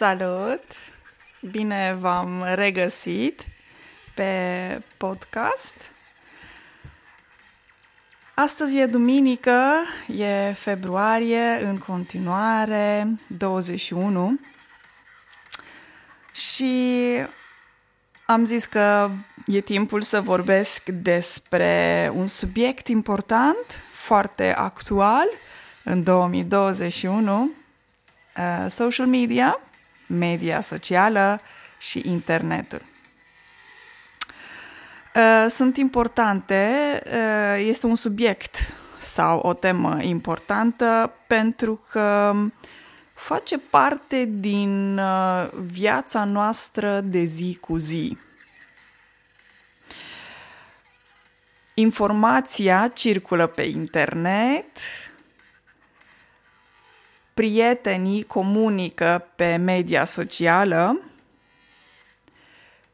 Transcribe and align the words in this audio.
Salut! 0.00 0.64
Bine 1.50 1.96
v-am 1.98 2.44
regăsit 2.54 3.44
pe 4.14 4.82
podcast. 4.96 5.90
Astăzi 8.34 8.76
e 8.78 8.86
duminică, 8.86 9.72
e 10.16 10.52
februarie, 10.52 11.60
în 11.62 11.78
continuare, 11.78 13.08
21. 13.26 14.40
Și 16.32 17.16
am 18.26 18.44
zis 18.44 18.64
că 18.66 19.10
e 19.46 19.60
timpul 19.60 20.02
să 20.02 20.20
vorbesc 20.20 20.88
despre 20.88 22.10
un 22.14 22.26
subiect 22.26 22.88
important, 22.88 23.84
foarte 23.92 24.54
actual, 24.54 25.26
în 25.84 26.02
2021, 26.02 27.50
uh, 28.36 28.66
social 28.70 29.06
media, 29.06 29.60
media 30.10 30.60
socială 30.60 31.40
și 31.78 32.02
internetul. 32.04 32.82
Uh, 35.14 35.46
sunt 35.48 35.76
importante, 35.76 36.68
uh, 37.06 37.64
este 37.66 37.86
un 37.86 37.94
subiect 37.94 38.56
sau 38.98 39.38
o 39.38 39.52
temă 39.52 39.98
importantă 40.02 41.12
pentru 41.26 41.84
că 41.90 42.34
face 43.14 43.58
parte 43.58 44.28
din 44.30 44.98
uh, 44.98 45.48
viața 45.66 46.24
noastră 46.24 47.00
de 47.00 47.22
zi 47.22 47.58
cu 47.60 47.76
zi. 47.76 48.18
Informația 51.74 52.90
circulă 52.94 53.46
pe 53.46 53.62
internet, 53.62 54.78
prietenii 57.34 58.22
comunică 58.22 59.26
pe 59.36 59.56
media 59.56 60.04
socială 60.04 61.00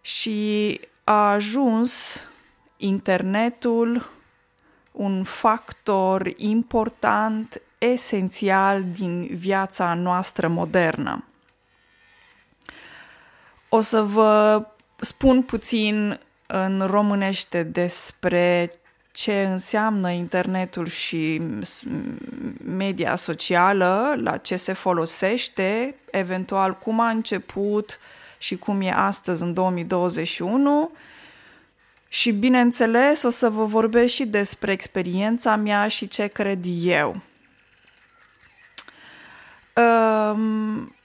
și 0.01 0.81
a 1.05 1.31
ajuns 1.31 2.23
internetul 2.77 4.11
un 4.93 5.25
factor 5.25 6.33
important, 6.37 7.63
esențial 7.79 8.85
din 8.85 9.27
viața 9.37 9.95
noastră 9.95 10.49
modernă. 10.49 11.25
O 13.69 13.81
să 13.81 14.03
vă 14.03 14.67
spun 14.97 15.43
puțin 15.43 16.21
în 16.47 16.87
românește 16.87 17.63
despre 17.63 18.73
ce 19.17 19.43
înseamnă 19.43 20.11
internetul 20.11 20.87
și 20.87 21.43
media 22.65 23.17
socială, 23.17 24.15
la 24.17 24.37
ce 24.37 24.57
se 24.57 24.73
folosește, 24.73 25.95
eventual 26.11 26.79
cum 26.79 27.01
a 27.01 27.09
început 27.09 27.99
și 28.39 28.57
cum 28.57 28.81
e 28.81 28.93
astăzi 28.93 29.43
în 29.43 29.55
2021 29.55 30.91
și 32.09 32.33
bineînțeles 32.33 33.23
o 33.23 33.31
să 33.31 33.49
vă 33.49 33.65
vorbesc 33.65 34.13
și 34.13 34.25
despre 34.25 34.73
experiența 34.73 35.57
mea 35.57 35.89
și 35.89 36.09
ce 36.09 36.27
cred 36.27 36.65
eu. 36.83 37.17
Um, 39.77 40.96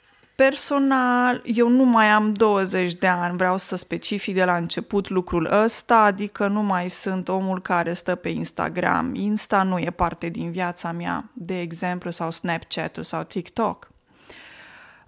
Personal, 0.42 1.42
eu 1.46 1.68
nu 1.68 1.84
mai 1.84 2.08
am 2.08 2.34
20 2.34 2.94
de 2.94 3.08
ani, 3.08 3.38
vreau 3.38 3.58
să 3.58 3.76
specific 3.76 4.36
de 4.36 4.44
la 4.44 4.56
început 4.56 5.10
lucrul 5.10 5.50
ăsta, 5.52 5.98
adică 5.98 6.48
nu 6.48 6.62
mai 6.62 6.90
sunt 6.90 7.28
omul 7.28 7.62
care 7.62 7.94
stă 7.94 8.16
pe 8.16 8.30
Instagram. 8.30 9.16
Insta 9.16 9.64
nu 9.64 9.80
e 9.80 9.90
parte 9.90 10.30
din 10.30 10.52
viața 10.52 10.92
mea, 10.92 11.30
de 11.34 11.60
exemplu, 11.60 12.12
sau 12.12 12.32
Snapchat 12.32 12.98
sau 13.02 13.24
TikTok. 13.24 13.92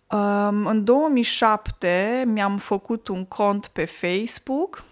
Um, 0.09 0.66
în 0.66 0.83
2007 0.83 2.23
mi-am 2.25 2.57
făcut 2.57 3.07
un 3.07 3.25
cont 3.25 3.67
pe 3.67 3.85
Facebook, 3.85 4.83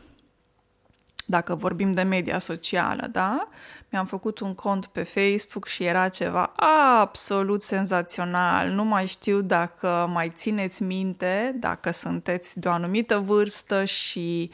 dacă 1.25 1.55
vorbim 1.55 1.91
de 1.91 2.01
media 2.01 2.39
socială, 2.39 3.07
da? 3.11 3.47
Mi-am 3.91 4.05
făcut 4.05 4.39
un 4.39 4.55
cont 4.55 4.85
pe 4.85 5.03
Facebook 5.03 5.67
și 5.67 5.83
era 5.83 6.09
ceva 6.09 6.53
absolut 7.01 7.61
senzațional. 7.61 8.69
Nu 8.69 8.83
mai 8.83 9.05
știu 9.05 9.41
dacă 9.41 10.09
mai 10.13 10.31
țineți 10.35 10.83
minte, 10.83 11.55
dacă 11.59 11.91
sunteți 11.91 12.59
de 12.59 12.67
o 12.67 12.71
anumită 12.71 13.17
vârstă 13.17 13.85
și 13.85 14.51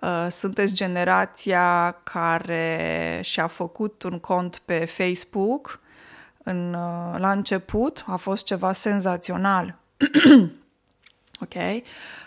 uh, 0.00 0.26
sunteți 0.30 0.74
generația 0.74 1.96
care 2.02 3.20
și-a 3.22 3.46
făcut 3.46 4.02
un 4.02 4.18
cont 4.18 4.62
pe 4.64 4.84
Facebook 4.84 5.80
în, 6.42 6.74
uh, 6.74 7.18
la 7.18 7.30
început. 7.30 8.04
A 8.06 8.16
fost 8.16 8.44
ceva 8.44 8.72
senzațional. 8.72 9.78
ok? 11.44 11.54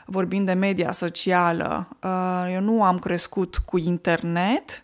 Vorbind 0.05 0.45
de 0.45 0.53
media 0.53 0.91
socială, 0.91 1.87
uh, 2.03 2.49
eu 2.53 2.61
nu 2.61 2.83
am 2.83 2.99
crescut 2.99 3.57
cu 3.65 3.77
internet, 3.77 4.81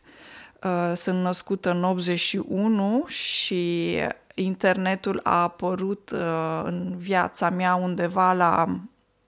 Uh, 0.63 0.91
sunt 0.96 1.22
născută 1.22 1.72
în 1.72 1.84
81 1.84 3.03
și 3.07 3.97
internetul 4.35 5.19
a 5.24 5.41
apărut 5.41 6.09
uh, 6.09 6.62
în 6.63 6.94
viața 6.97 7.50
mea 7.50 7.75
undeva 7.75 8.34
la 8.34 8.79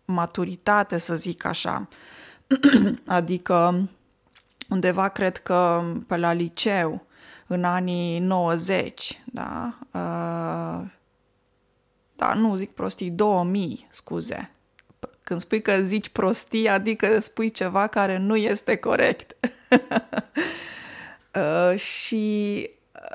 maturitate, 0.05 0.97
să 0.97 1.15
zic 1.15 1.45
așa. 1.45 1.87
adică 3.07 3.89
undeva 4.69 5.07
cred 5.07 5.37
că 5.37 5.83
pe 6.07 6.17
la 6.17 6.33
liceu, 6.33 7.05
în 7.47 7.63
anii 7.63 8.19
90, 8.19 9.21
da? 9.25 9.77
Uh, 9.91 10.89
da, 12.15 12.33
nu 12.33 12.55
zic 12.55 12.71
prostii, 12.71 13.09
2000, 13.09 13.87
scuze. 13.91 14.49
Când 15.23 15.39
spui 15.39 15.61
că 15.61 15.81
zici 15.81 16.09
prostii, 16.09 16.69
adică 16.69 17.19
spui 17.19 17.51
ceva 17.51 17.87
care 17.87 18.17
nu 18.17 18.35
este 18.35 18.75
corect. 18.75 19.35
Uh, 21.35 21.79
și 21.79 22.69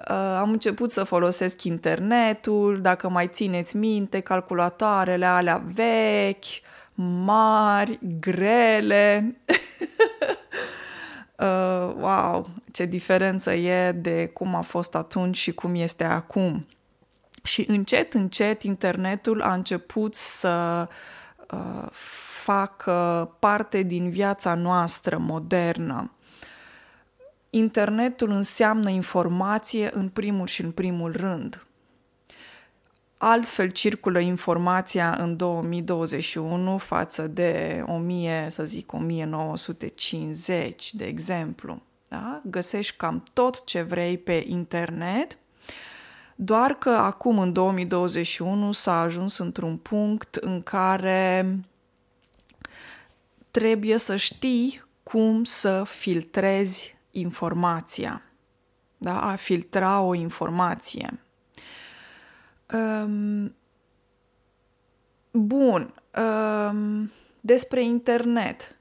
uh, 0.09 0.37
am 0.39 0.51
început 0.51 0.93
să 0.93 1.05
folosesc 1.05 1.63
internetul, 1.63 2.81
dacă 2.81 3.09
mai 3.09 3.29
țineți 3.29 3.77
minte, 3.77 4.21
calculatoarele 4.21 5.27
alea 5.27 5.63
vechi, 5.75 6.45
mari, 7.25 7.99
grele. 8.21 9.37
uh, 11.39 11.95
wow, 11.99 12.49
ce 12.73 12.85
diferență 12.85 13.53
e 13.53 13.93
de 13.93 14.27
cum 14.27 14.55
a 14.55 14.61
fost 14.61 14.95
atunci 14.95 15.37
și 15.37 15.53
cum 15.53 15.75
este 15.75 16.05
acum. 16.05 16.67
Și 17.43 17.65
încet, 17.69 18.15
încet, 18.15 18.63
internetul 18.63 19.43
a 19.43 19.53
început 19.53 20.15
să 20.15 20.89
uh, 21.51 21.87
facă 22.43 23.31
parte 23.39 23.83
din 23.83 24.11
viața 24.11 24.55
noastră 24.55 25.19
modernă 25.19 26.11
internetul 27.51 28.31
înseamnă 28.31 28.91
informație 28.91 29.91
în 29.93 30.09
primul 30.09 30.47
și 30.47 30.61
în 30.61 30.71
primul 30.71 31.13
rând. 31.13 31.65
Altfel 33.17 33.71
circulă 33.71 34.19
informația 34.19 35.17
în 35.19 35.37
2021 35.37 36.79
față 36.79 37.27
de 37.27 37.83
1000, 37.87 38.49
să 38.51 38.65
zic 38.65 38.93
1950, 38.93 40.95
de 40.95 41.05
exemplu. 41.05 41.83
Da? 42.09 42.41
Găsești 42.45 42.97
cam 42.97 43.25
tot 43.33 43.65
ce 43.65 43.83
vrei 43.83 44.19
pe 44.19 44.45
internet, 44.47 45.39
doar 46.35 46.75
că 46.75 46.91
acum 46.91 47.39
în 47.39 47.53
2021 47.53 48.73
s-a 48.73 49.01
ajuns 49.01 49.39
într-un 49.39 49.77
punct 49.77 50.35
în 50.35 50.63
care 50.63 51.59
trebuie 53.51 53.99
să 53.99 54.17
știi 54.17 54.85
cum 55.03 55.45
să 55.45 55.85
filtrezi 55.87 56.99
informația, 57.11 58.23
da? 58.97 59.21
a 59.31 59.37
filtra 59.37 60.01
o 60.01 60.15
informație. 60.15 61.21
Um, 62.73 63.55
bun, 65.31 65.95
um, 66.71 67.11
despre 67.41 67.83
internet. 67.83 68.75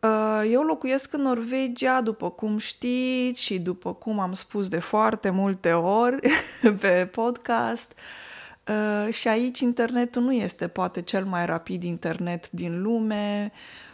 Uh, 0.00 0.42
eu 0.50 0.62
locuiesc 0.62 1.12
în 1.12 1.20
Norvegia, 1.20 2.00
după 2.00 2.30
cum 2.30 2.58
știți 2.58 3.42
și 3.42 3.58
după 3.58 3.94
cum 3.94 4.18
am 4.18 4.32
spus 4.32 4.68
de 4.68 4.78
foarte 4.78 5.30
multe 5.30 5.72
ori 5.72 6.30
pe 6.80 7.08
podcast. 7.12 7.94
Uh, 8.68 9.12
și 9.12 9.28
aici 9.28 9.60
internetul 9.60 10.22
nu 10.22 10.32
este 10.32 10.68
poate 10.68 11.02
cel 11.02 11.24
mai 11.24 11.46
rapid 11.46 11.82
internet 11.82 12.50
din 12.50 12.82
lume. 12.82 13.52
Uh, 13.54 13.87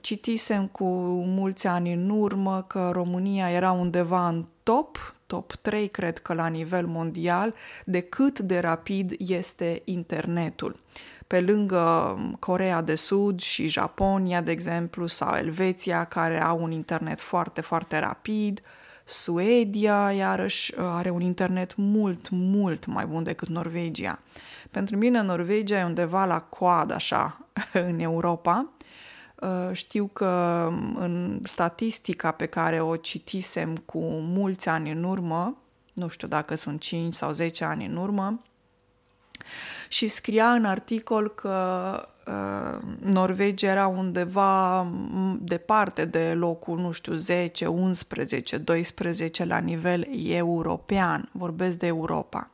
citisem 0.00 0.66
cu 0.66 0.84
mulți 1.26 1.66
ani 1.66 1.92
în 1.92 2.10
urmă 2.10 2.64
că 2.68 2.90
România 2.92 3.50
era 3.50 3.72
undeva 3.72 4.28
în 4.28 4.44
top, 4.62 5.14
top 5.26 5.52
3 5.52 5.88
cred 5.88 6.18
că 6.18 6.34
la 6.34 6.46
nivel 6.46 6.86
mondial, 6.86 7.54
de 7.84 8.00
cât 8.00 8.38
de 8.38 8.58
rapid 8.58 9.14
este 9.18 9.82
internetul. 9.84 10.80
Pe 11.26 11.40
lângă 11.40 12.16
Corea 12.38 12.82
de 12.82 12.94
Sud 12.94 13.40
și 13.40 13.68
Japonia, 13.68 14.40
de 14.40 14.50
exemplu, 14.50 15.06
sau 15.06 15.34
Elveția, 15.34 16.04
care 16.04 16.42
au 16.42 16.62
un 16.62 16.70
internet 16.70 17.20
foarte, 17.20 17.60
foarte 17.60 17.98
rapid, 17.98 18.62
Suedia, 19.04 20.12
iarăși, 20.12 20.72
are 20.76 21.10
un 21.10 21.20
internet 21.20 21.76
mult, 21.76 22.28
mult 22.30 22.86
mai 22.86 23.06
bun 23.06 23.22
decât 23.22 23.48
Norvegia. 23.48 24.20
Pentru 24.70 24.96
mine, 24.96 25.22
Norvegia 25.22 25.78
e 25.78 25.84
undeva 25.84 26.24
la 26.24 26.40
coadă, 26.40 26.94
așa, 26.94 27.46
în 27.88 27.98
Europa. 27.98 28.72
Uh, 29.42 29.70
știu 29.72 30.06
că 30.12 30.68
în 30.94 31.40
statistica 31.44 32.30
pe 32.30 32.46
care 32.46 32.80
o 32.80 32.96
citisem 32.96 33.76
cu 33.76 33.98
mulți 34.10 34.68
ani 34.68 34.90
în 34.90 35.04
urmă, 35.04 35.56
nu 35.92 36.08
știu 36.08 36.28
dacă 36.28 36.54
sunt 36.54 36.80
5 36.80 37.14
sau 37.14 37.32
10 37.32 37.64
ani 37.64 37.86
în 37.86 37.96
urmă, 37.96 38.38
și 39.88 40.08
scria 40.08 40.52
în 40.52 40.64
articol 40.64 41.28
că 41.28 42.08
uh, 42.26 42.78
Norvegia 42.98 43.70
era 43.70 43.86
undeva 43.86 44.86
departe 45.38 46.04
de 46.04 46.32
locul, 46.34 46.78
nu 46.78 46.90
știu, 46.90 47.14
10, 47.14 47.66
11, 47.66 48.58
12 48.58 49.44
la 49.44 49.58
nivel 49.58 50.06
european. 50.28 51.28
Vorbesc 51.32 51.78
de 51.78 51.86
Europa. 51.86 52.50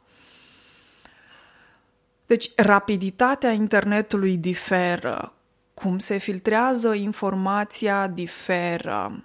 Deci, 2.26 2.50
rapiditatea 2.56 3.50
internetului 3.50 4.36
diferă, 4.36 5.32
cum 5.78 5.98
se 5.98 6.16
filtrează 6.16 6.94
informația 6.94 8.06
diferă. 8.06 9.24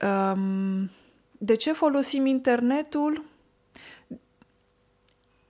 Um, 0.00 0.90
de 1.38 1.54
ce 1.54 1.72
folosim 1.72 2.26
internetul? 2.26 3.24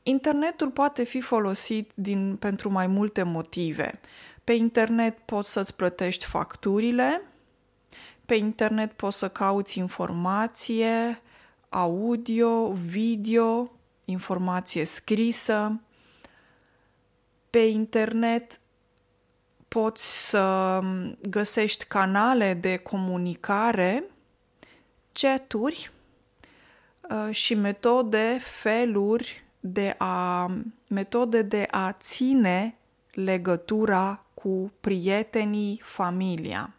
Internetul 0.03 0.71
poate 0.71 1.05
fi 1.05 1.21
folosit 1.21 1.93
din, 1.95 2.37
pentru 2.37 2.71
mai 2.71 2.87
multe 2.87 3.23
motive. 3.23 4.01
Pe 4.45 4.53
internet 4.53 5.19
poți 5.19 5.53
să-ți 5.53 5.77
plătești 5.77 6.25
facturile, 6.25 7.23
pe 8.25 8.35
internet 8.35 8.93
poți 8.93 9.19
să 9.19 9.29
cauți 9.29 9.79
informație, 9.79 11.23
audio, 11.69 12.73
video, 12.73 13.73
informație 14.05 14.85
scrisă. 14.85 15.81
Pe 17.51 17.59
internet 17.59 18.61
poți 19.75 20.29
să 20.29 20.81
găsești 21.29 21.85
canale 21.85 22.55
de 22.55 22.77
comunicare, 22.77 24.05
chaturi 25.13 25.91
uh, 27.11 27.35
și 27.35 27.55
metode, 27.55 28.39
feluri 28.43 29.45
de 29.61 29.95
a, 29.99 30.51
metode 30.89 31.43
de 31.43 31.67
a 31.71 31.93
ține 31.93 32.77
legătura 33.13 34.25
cu 34.35 34.73
prietenii, 34.81 35.81
familia. 35.85 36.75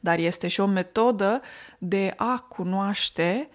Dar 0.00 0.18
este 0.18 0.48
și 0.48 0.60
o 0.60 0.66
metodă 0.66 1.40
de 1.78 2.14
a 2.16 2.38
cunoaște 2.48 3.48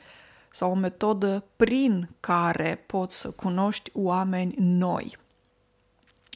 sau 0.51 0.71
o 0.71 0.75
metodă 0.75 1.43
prin 1.55 2.09
care 2.19 2.83
poți 2.85 3.19
să 3.19 3.31
cunoști 3.31 3.91
oameni 3.93 4.55
noi. 4.57 5.17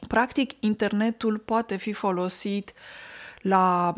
Practic, 0.08 0.52
internetul 0.60 1.38
poate 1.38 1.76
fi 1.76 1.92
folosit 1.92 2.72
la 3.40 3.94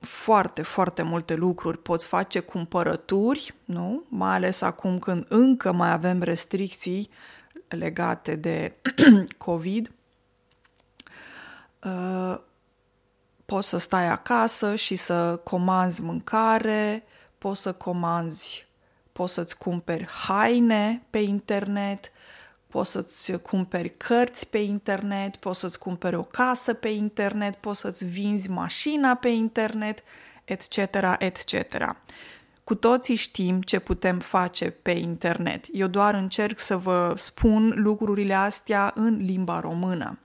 foarte, 0.00 0.62
foarte 0.62 1.02
multe 1.02 1.34
lucruri. 1.34 1.78
Poți 1.78 2.06
face 2.06 2.40
cumpărături, 2.40 3.54
nu? 3.64 4.04
Mai 4.08 4.34
ales 4.34 4.60
acum 4.60 4.98
când 4.98 5.26
încă 5.28 5.72
mai 5.72 5.92
avem 5.92 6.22
restricții 6.22 7.10
legate 7.68 8.36
de 8.36 8.74
COVID. 9.46 9.90
Uh, 11.84 12.38
poți 13.44 13.68
să 13.68 13.78
stai 13.78 14.08
acasă 14.08 14.74
și 14.74 14.96
să 14.96 15.40
comanzi 15.44 16.02
mâncare, 16.02 17.04
poți 17.38 17.60
să 17.60 17.72
comanzi, 17.72 18.68
poți 19.12 19.34
să-ți 19.34 19.58
cumperi 19.58 20.06
haine 20.06 21.02
pe 21.10 21.18
internet, 21.18 22.12
poți 22.70 22.90
să-ți 22.90 23.32
cumperi 23.32 23.96
cărți 23.96 24.50
pe 24.50 24.58
internet, 24.58 25.36
poți 25.36 25.60
să-ți 25.60 25.78
cumperi 25.78 26.16
o 26.16 26.22
casă 26.22 26.74
pe 26.74 26.88
internet, 26.88 27.54
poți 27.54 27.80
să-ți 27.80 28.04
vinzi 28.04 28.50
mașina 28.50 29.14
pe 29.14 29.28
internet, 29.28 30.02
etc., 30.44 30.76
etc. 31.18 31.96
Cu 32.64 32.74
toții 32.74 33.14
știm 33.14 33.60
ce 33.60 33.78
putem 33.78 34.18
face 34.18 34.70
pe 34.70 34.90
internet. 34.90 35.64
Eu 35.72 35.86
doar 35.86 36.14
încerc 36.14 36.60
să 36.60 36.76
vă 36.76 37.14
spun 37.16 37.72
lucrurile 37.76 38.34
astea 38.34 38.92
în 38.94 39.16
limba 39.16 39.60
română. 39.60 40.18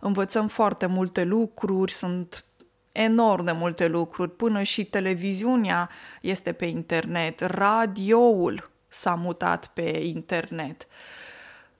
Învățăm 0.00 0.48
foarte 0.48 0.86
multe 0.86 1.24
lucruri, 1.24 1.92
sunt 1.92 2.44
enorm 2.92 3.44
de 3.44 3.52
multe 3.52 3.86
lucruri, 3.86 4.30
până 4.30 4.62
și 4.62 4.84
televiziunea 4.84 5.90
este 6.20 6.52
pe 6.52 6.64
internet, 6.64 7.40
radioul 7.40 8.71
s-a 8.92 9.14
mutat 9.14 9.66
pe 9.66 10.00
internet. 10.02 10.86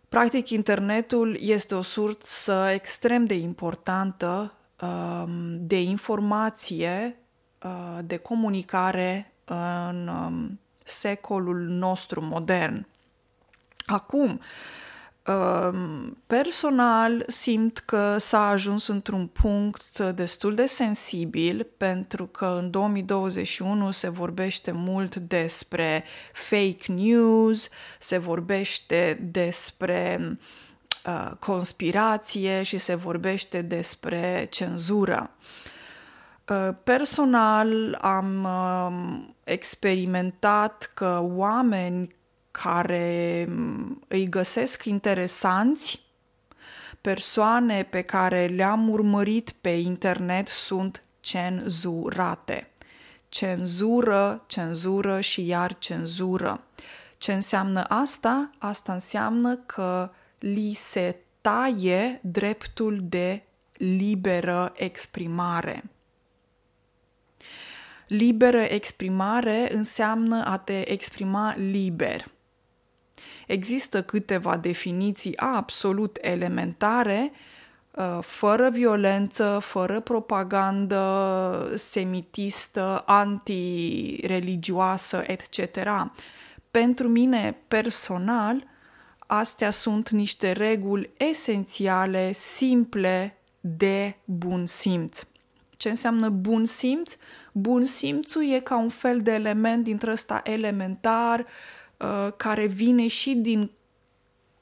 Practic, 0.08 0.48
internetul 0.48 1.36
este 1.40 1.74
o 1.74 1.82
sursă 1.82 2.68
extrem 2.72 3.24
de 3.24 3.34
importantă 3.34 4.52
um, 4.80 5.66
de 5.66 5.82
informație, 5.82 7.18
uh, 7.62 7.98
de 8.04 8.16
comunicare 8.16 9.32
în 9.44 10.08
um, 10.08 10.60
secolul 10.84 11.58
nostru 11.58 12.20
modern. 12.24 12.86
Acum, 13.86 14.40
Personal 16.26 17.24
simt 17.26 17.78
că 17.78 18.16
s-a 18.18 18.48
ajuns 18.48 18.86
într-un 18.86 19.26
punct 19.26 19.98
destul 19.98 20.54
de 20.54 20.66
sensibil 20.66 21.66
pentru 21.76 22.26
că 22.26 22.58
în 22.60 22.70
2021 22.70 23.90
se 23.90 24.08
vorbește 24.08 24.70
mult 24.70 25.16
despre 25.16 26.04
fake 26.32 26.92
news, 26.92 27.68
se 27.98 28.18
vorbește 28.18 29.28
despre 29.30 30.38
uh, 31.06 31.30
conspirație 31.38 32.62
și 32.62 32.78
se 32.78 32.94
vorbește 32.94 33.62
despre 33.62 34.46
cenzură. 34.50 35.30
Uh, 36.48 36.68
personal 36.84 37.98
am 38.00 38.44
uh, 38.44 39.24
experimentat 39.44 40.90
că 40.94 41.20
oameni 41.22 42.08
care 42.52 43.46
mm, 43.48 44.04
îi 44.08 44.28
găsesc 44.28 44.84
interesanți, 44.84 46.00
persoane 47.00 47.82
pe 47.82 48.02
care 48.02 48.46
le-am 48.46 48.88
urmărit 48.88 49.54
pe 49.60 49.68
internet 49.68 50.48
sunt 50.48 51.02
cenzurate. 51.20 52.70
Cenzură, 53.28 54.44
cenzură 54.46 55.20
și 55.20 55.46
iar 55.46 55.78
cenzură. 55.78 56.64
Ce 57.18 57.32
înseamnă 57.32 57.84
asta? 57.88 58.50
Asta 58.58 58.92
înseamnă 58.92 59.56
că 59.56 60.10
li 60.38 60.72
se 60.74 61.16
taie 61.40 62.18
dreptul 62.22 63.00
de 63.02 63.42
liberă 63.72 64.72
exprimare. 64.76 65.84
Liberă 68.06 68.60
exprimare 68.60 69.74
înseamnă 69.74 70.44
a 70.44 70.58
te 70.58 70.90
exprima 70.92 71.54
liber. 71.56 72.31
Există 73.46 74.02
câteva 74.02 74.56
definiții 74.56 75.36
absolut 75.36 76.18
elementare, 76.20 77.32
uh, 77.90 78.18
fără 78.20 78.70
violență, 78.70 79.58
fără 79.62 80.00
propagandă 80.00 81.72
semitistă, 81.76 83.02
antireligioasă, 83.06 85.24
etc. 85.26 85.58
Pentru 86.70 87.08
mine, 87.08 87.56
personal, 87.68 88.66
astea 89.26 89.70
sunt 89.70 90.10
niște 90.10 90.52
reguli 90.52 91.10
esențiale, 91.16 92.32
simple, 92.32 93.36
de 93.60 94.16
bun 94.24 94.66
simț. 94.66 95.26
Ce 95.76 95.88
înseamnă 95.88 96.28
bun 96.28 96.64
simț? 96.64 97.16
Bun 97.52 97.84
simțul 97.84 98.52
e 98.52 98.60
ca 98.60 98.78
un 98.78 98.88
fel 98.88 99.20
de 99.20 99.32
element 99.32 99.84
dintre 99.84 100.10
ăsta 100.10 100.40
elementar, 100.44 101.38
uh, 101.38 101.46
Uh, 102.02 102.32
care 102.36 102.66
vine 102.66 103.06
și 103.08 103.34
din, 103.34 103.70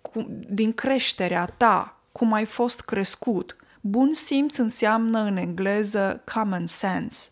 cu, 0.00 0.26
din 0.48 0.72
creșterea 0.72 1.46
ta, 1.46 2.02
cum 2.12 2.32
ai 2.32 2.44
fost 2.44 2.80
crescut. 2.80 3.56
Bun 3.80 4.12
simț 4.12 4.56
înseamnă 4.56 5.18
în 5.18 5.36
engleză 5.36 6.22
common 6.32 6.66
sense. 6.66 7.28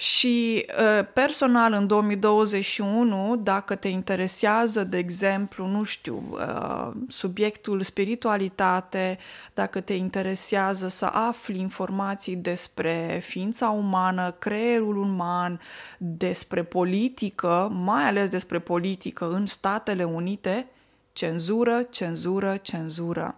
Și 0.00 0.66
uh, 0.78 1.06
personal 1.12 1.72
în 1.72 1.86
2021, 1.86 3.36
dacă 3.36 3.74
te 3.74 3.88
interesează, 3.88 4.84
de 4.84 4.98
exemplu, 4.98 5.66
nu 5.66 5.82
știu, 5.82 6.22
uh, 6.30 6.90
subiectul 7.08 7.82
spiritualitate, 7.82 9.18
dacă 9.54 9.80
te 9.80 9.92
interesează 9.92 10.88
să 10.88 11.04
afli 11.04 11.60
informații 11.60 12.36
despre 12.36 13.20
ființa 13.24 13.68
umană, 13.68 14.30
creierul 14.30 14.96
uman, 14.96 15.60
despre 15.98 16.62
politică, 16.62 17.68
mai 17.72 18.04
ales 18.04 18.30
despre 18.30 18.58
politică 18.58 19.30
în 19.30 19.46
Statele 19.46 20.04
Unite, 20.04 20.66
cenzură, 21.12 21.82
cenzură, 21.90 22.56
cenzură. 22.56 23.36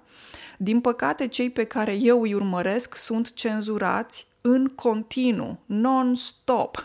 Din 0.59 0.81
păcate, 0.81 1.27
cei 1.27 1.51
pe 1.51 1.65
care 1.65 1.97
eu 2.01 2.23
îi 2.23 2.35
urmăresc 2.35 2.97
sunt 2.97 3.35
cenzurați 3.35 4.29
în 4.41 4.67
continuu, 4.67 5.59
non-stop. 5.67 6.85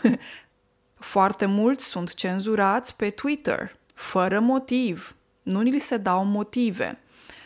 Foarte 1.14 1.46
mulți 1.46 1.84
sunt 1.84 2.14
cenzurați 2.14 2.96
pe 2.96 3.10
Twitter, 3.10 3.76
fără 3.94 4.40
motiv. 4.40 5.16
Nu 5.42 5.60
li 5.60 5.78
se 5.78 5.96
dau 5.96 6.24
motive. 6.24 6.98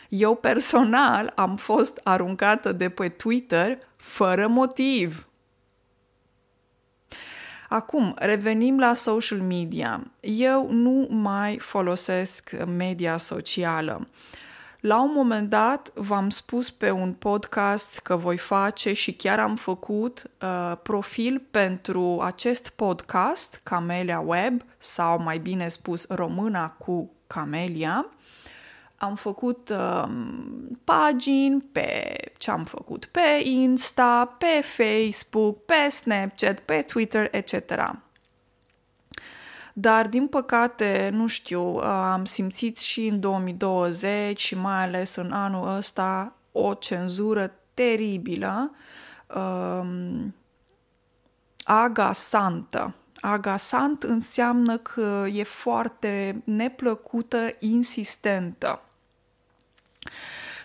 Eu 0.09 0.35
personal 0.35 1.31
am 1.35 1.55
fost 1.55 1.99
aruncată 2.03 2.71
de 2.71 2.89
pe 2.89 3.09
Twitter 3.09 3.77
fără 3.95 4.47
motiv. 4.47 5.27
Acum, 7.69 8.15
revenim 8.17 8.79
la 8.79 8.93
social 8.93 9.39
media. 9.39 10.11
Eu 10.19 10.71
nu 10.71 11.07
mai 11.09 11.57
folosesc 11.59 12.51
media 12.65 13.17
socială. 13.17 14.07
La 14.81 15.01
un 15.01 15.11
moment 15.13 15.49
dat 15.49 15.91
v-am 15.93 16.29
spus 16.29 16.71
pe 16.71 16.91
un 16.91 17.13
podcast 17.13 17.99
că 17.99 18.15
voi 18.15 18.37
face 18.37 18.93
și 18.93 19.13
chiar 19.13 19.39
am 19.39 19.55
făcut 19.55 20.23
uh, 20.41 20.77
profil 20.83 21.41
pentru 21.51 22.19
acest 22.21 22.69
podcast, 22.69 23.59
Camelia 23.63 24.19
Web, 24.19 24.61
sau 24.77 25.21
mai 25.21 25.37
bine 25.37 25.67
spus 25.67 26.05
Româna 26.09 26.69
cu 26.69 27.11
Camelia 27.27 28.05
am 29.01 29.15
făcut 29.15 29.69
uh, 29.69 30.03
pagini 30.83 31.61
pe 31.71 32.15
ce 32.37 32.51
am 32.51 32.63
făcut 32.63 33.05
pe 33.05 33.41
Insta, 33.43 34.35
pe 34.37 34.61
Facebook, 34.63 35.65
pe 35.65 35.89
Snapchat, 35.89 36.59
pe 36.59 36.81
Twitter, 36.81 37.27
etc. 37.31 37.53
Dar, 39.73 40.07
din 40.07 40.27
păcate, 40.27 41.09
nu 41.13 41.27
știu, 41.27 41.75
uh, 41.75 41.83
am 41.83 42.25
simțit 42.25 42.77
și 42.77 43.07
în 43.07 43.19
2020 43.19 44.39
și 44.39 44.55
mai 44.55 44.83
ales 44.83 45.15
în 45.15 45.31
anul 45.31 45.75
ăsta 45.75 46.33
o 46.51 46.73
cenzură 46.73 47.51
teribilă, 47.73 48.71
um, 49.35 50.35
agasantă. 51.63 52.95
Agasant 53.19 54.03
înseamnă 54.03 54.77
că 54.77 55.25
e 55.33 55.43
foarte 55.43 56.41
neplăcută, 56.45 57.49
insistentă. 57.59 58.81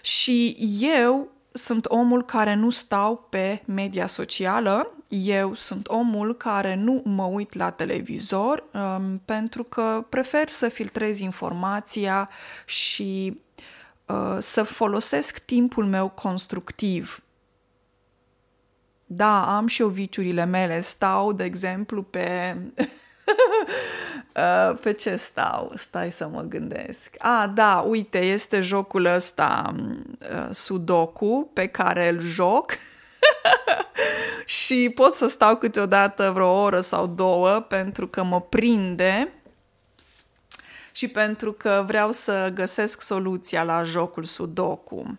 Și 0.00 0.56
eu 0.80 1.35
sunt 1.56 1.84
omul 1.84 2.24
care 2.24 2.54
nu 2.54 2.70
stau 2.70 3.26
pe 3.30 3.62
media 3.64 4.06
socială, 4.06 4.96
eu 5.08 5.54
sunt 5.54 5.88
omul 5.88 6.34
care 6.34 6.74
nu 6.74 7.02
mă 7.04 7.24
uit 7.24 7.54
la 7.54 7.70
televizor 7.70 8.64
um, 8.72 9.22
pentru 9.24 9.62
că 9.62 10.06
prefer 10.08 10.48
să 10.48 10.68
filtrez 10.68 11.18
informația 11.18 12.30
și 12.64 13.40
uh, 14.06 14.36
să 14.40 14.62
folosesc 14.62 15.38
timpul 15.38 15.84
meu 15.84 16.08
constructiv. 16.08 17.20
Da, 19.06 19.56
am 19.56 19.66
și 19.66 19.82
eu 19.82 19.88
viciurile 19.88 20.44
mele. 20.44 20.80
Stau, 20.80 21.32
de 21.32 21.44
exemplu, 21.44 22.02
pe 22.02 22.56
Uh, 24.36 24.78
pe 24.80 24.92
ce 24.92 25.16
stau? 25.16 25.72
Stai 25.76 26.12
să 26.12 26.28
mă 26.28 26.40
gândesc. 26.40 27.14
Ah, 27.18 27.50
da, 27.54 27.84
uite, 27.88 28.18
este 28.18 28.60
jocul 28.60 29.04
ăsta 29.04 29.74
uh, 29.74 30.48
Sudoku 30.50 31.50
pe 31.52 31.66
care 31.66 32.08
îl 32.08 32.20
joc 32.20 32.72
și 34.44 34.92
pot 34.94 35.14
să 35.14 35.26
stau 35.26 35.56
câteodată 35.56 36.30
vreo 36.34 36.62
oră 36.62 36.80
sau 36.80 37.06
două 37.06 37.60
pentru 37.60 38.08
că 38.08 38.22
mă 38.22 38.40
prinde 38.40 39.32
și 40.92 41.08
pentru 41.08 41.52
că 41.52 41.84
vreau 41.86 42.12
să 42.12 42.50
găsesc 42.54 43.02
soluția 43.02 43.62
la 43.62 43.82
jocul 43.82 44.24
Sudoku. 44.24 45.18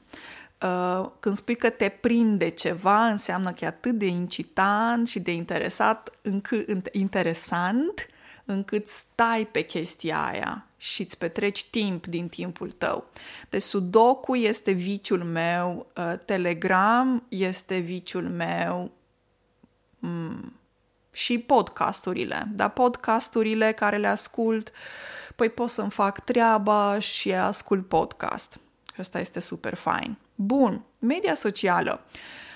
Uh, 0.61 1.09
când 1.19 1.35
spui 1.35 1.55
că 1.55 1.69
te 1.69 1.89
prinde 1.89 2.49
ceva, 2.49 3.05
înseamnă 3.05 3.51
că 3.51 3.63
e 3.63 3.67
atât 3.67 3.97
de 3.97 4.05
incitant 4.05 5.07
și 5.07 5.19
de 5.19 5.31
interesat, 5.31 6.09
încât, 6.21 6.87
interesant, 6.91 8.07
încât 8.49 8.87
stai 8.87 9.47
pe 9.51 9.61
chestia 9.61 10.25
aia 10.25 10.65
și 10.77 11.01
îți 11.01 11.17
petreci 11.17 11.65
timp 11.65 12.05
din 12.05 12.27
timpul 12.27 12.71
tău. 12.71 13.09
Deci 13.49 13.61
Sudoku 13.61 14.35
este 14.35 14.71
viciul 14.71 15.23
meu, 15.23 15.87
uh, 15.95 16.13
Telegram 16.25 17.25
este 17.29 17.77
viciul 17.77 18.29
meu 18.29 18.91
mm, 19.99 20.53
și 21.13 21.37
podcasturile. 21.37 22.47
Dar 22.53 22.69
podcasturile 22.69 23.71
care 23.71 23.97
le 23.97 24.07
ascult, 24.07 24.71
păi 25.35 25.49
pot 25.49 25.69
să-mi 25.69 25.91
fac 25.91 26.19
treaba 26.19 26.99
și 26.99 27.33
ascult 27.33 27.87
podcast. 27.87 28.59
Asta 28.97 29.19
este 29.19 29.39
super 29.39 29.75
fain. 29.75 30.17
Bun, 30.35 30.83
media 30.99 31.33
socială. 31.33 32.01
Uh, 32.03 32.19
Uh, 32.19 32.46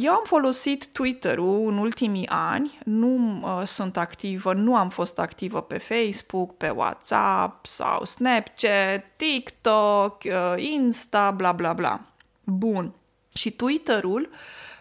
eu 0.00 0.12
am 0.12 0.22
folosit 0.24 0.86
Twitter-ul 0.86 1.68
în 1.68 1.78
ultimii 1.78 2.28
ani, 2.28 2.78
nu 2.84 3.40
uh, 3.42 3.62
sunt 3.66 3.96
activă, 3.96 4.52
nu 4.52 4.76
am 4.76 4.88
fost 4.88 5.18
activă 5.18 5.62
pe 5.62 5.78
Facebook, 5.78 6.56
pe 6.56 6.68
WhatsApp 6.68 7.66
sau 7.66 8.04
Snapchat, 8.04 9.04
TikTok, 9.16 10.22
uh, 10.24 10.54
Insta, 10.56 11.30
bla 11.30 11.52
bla 11.52 11.72
bla. 11.72 12.00
Bun. 12.44 12.92
Și 13.34 13.50
Twitter-ul 13.50 14.30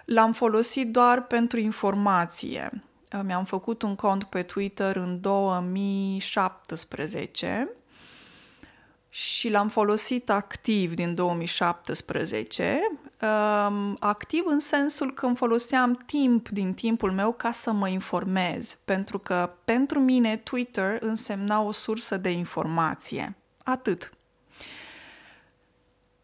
l-am 0.06 0.34
folosit 0.34 0.92
doar 0.92 1.24
pentru 1.24 1.60
informație. 1.60 2.84
Uh, 3.13 3.20
mi-am 3.24 3.46
făcut 3.46 3.82
un 3.82 3.96
cont 3.96 4.24
pe 4.24 4.44
Twitter 4.44 4.96
în 4.96 5.22
2017 5.22 7.70
și 9.10 9.50
l-am 9.50 9.70
folosit 9.70 10.30
activ 10.30 10.94
din 10.94 11.16
2017 11.16 12.80
um, 13.24 13.98
activ 14.00 14.44
în 14.46 14.60
sensul 14.60 15.13
că 15.13 15.25
îmi 15.25 15.36
foloseam 15.36 16.00
timp 16.06 16.50
din 16.50 16.74
timpul 16.74 17.12
meu 17.12 17.32
ca 17.32 17.51
să 17.51 17.72
mă 17.72 17.88
informez, 17.88 18.77
pentru 18.86 19.20
că 19.20 19.50
pentru 19.65 20.00
mine 20.00 20.38
Twitter 20.38 20.98
însemna 21.00 21.62
o 21.62 21.72
sursă 21.72 22.18
de 22.18 22.30
informație. 22.30 23.36
Atât. 23.63 24.12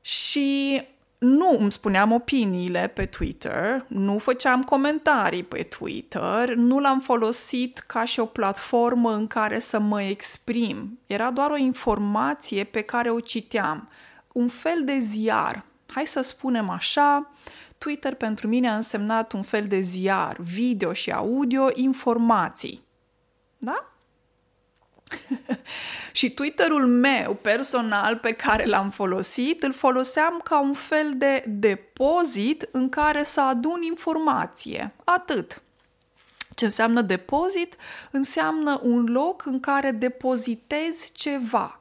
Și 0.01 0.82
nu 1.20 1.58
îmi 1.60 1.72
spuneam 1.72 2.12
opiniile 2.12 2.88
pe 2.88 3.06
Twitter, 3.06 3.86
nu 3.88 4.18
făceam 4.18 4.63
comentarii 4.63 5.44
pe 5.44 5.63
Twitter, 5.63 6.53
nu 6.56 6.79
l-am 6.79 7.00
folosit 7.00 7.77
ca 7.77 8.06
și 8.06 8.20
o 8.20 8.25
platformă 8.25 9.13
în 9.13 9.27
care 9.27 9.60
să 9.60 9.79
mă 9.79 10.01
exprim. 10.01 11.00
Era 11.08 11.32
doar 11.32 11.51
o 11.51 11.58
informație 11.58 12.63
pe 12.63 12.82
care 12.82 13.10
o 13.10 13.20
citeam, 13.20 13.89
un 14.32 14.48
fel 14.48 14.82
de 14.86 14.98
ziar, 15.00 15.65
hai 15.91 16.05
să 16.05 16.22
spunem 16.22 16.69
așa, 16.69 17.31
Twitter 17.77 18.13
pentru 18.13 18.48
mine 18.48 18.69
a 18.69 18.75
însemnat 18.75 19.31
un 19.31 19.43
fel 19.43 19.67
de 19.67 19.79
ziar, 19.79 20.38
video 20.39 20.93
și 20.93 21.12
audio, 21.12 21.69
informații. 21.74 22.84
Da? 23.58 23.89
și 26.12 26.29
Twitterul 26.29 26.88
meu 26.88 27.34
personal 27.34 28.17
pe 28.17 28.31
care 28.31 28.65
l-am 28.65 28.89
folosit, 28.89 29.63
îl 29.63 29.74
foloseam 29.74 30.41
ca 30.43 30.60
un 30.60 30.74
fel 30.74 31.13
de 31.15 31.43
depozit 31.48 32.69
în 32.72 32.89
care 32.89 33.24
să 33.24 33.41
adun 33.41 33.81
informație. 33.81 34.93
Atât. 35.03 35.62
Ce 36.55 36.65
înseamnă 36.65 37.01
depozit? 37.01 37.75
Înseamnă 38.12 38.79
un 38.84 39.05
loc 39.05 39.46
în 39.46 39.60
care 39.60 39.91
depozitezi 39.91 41.12
ceva. 41.12 41.78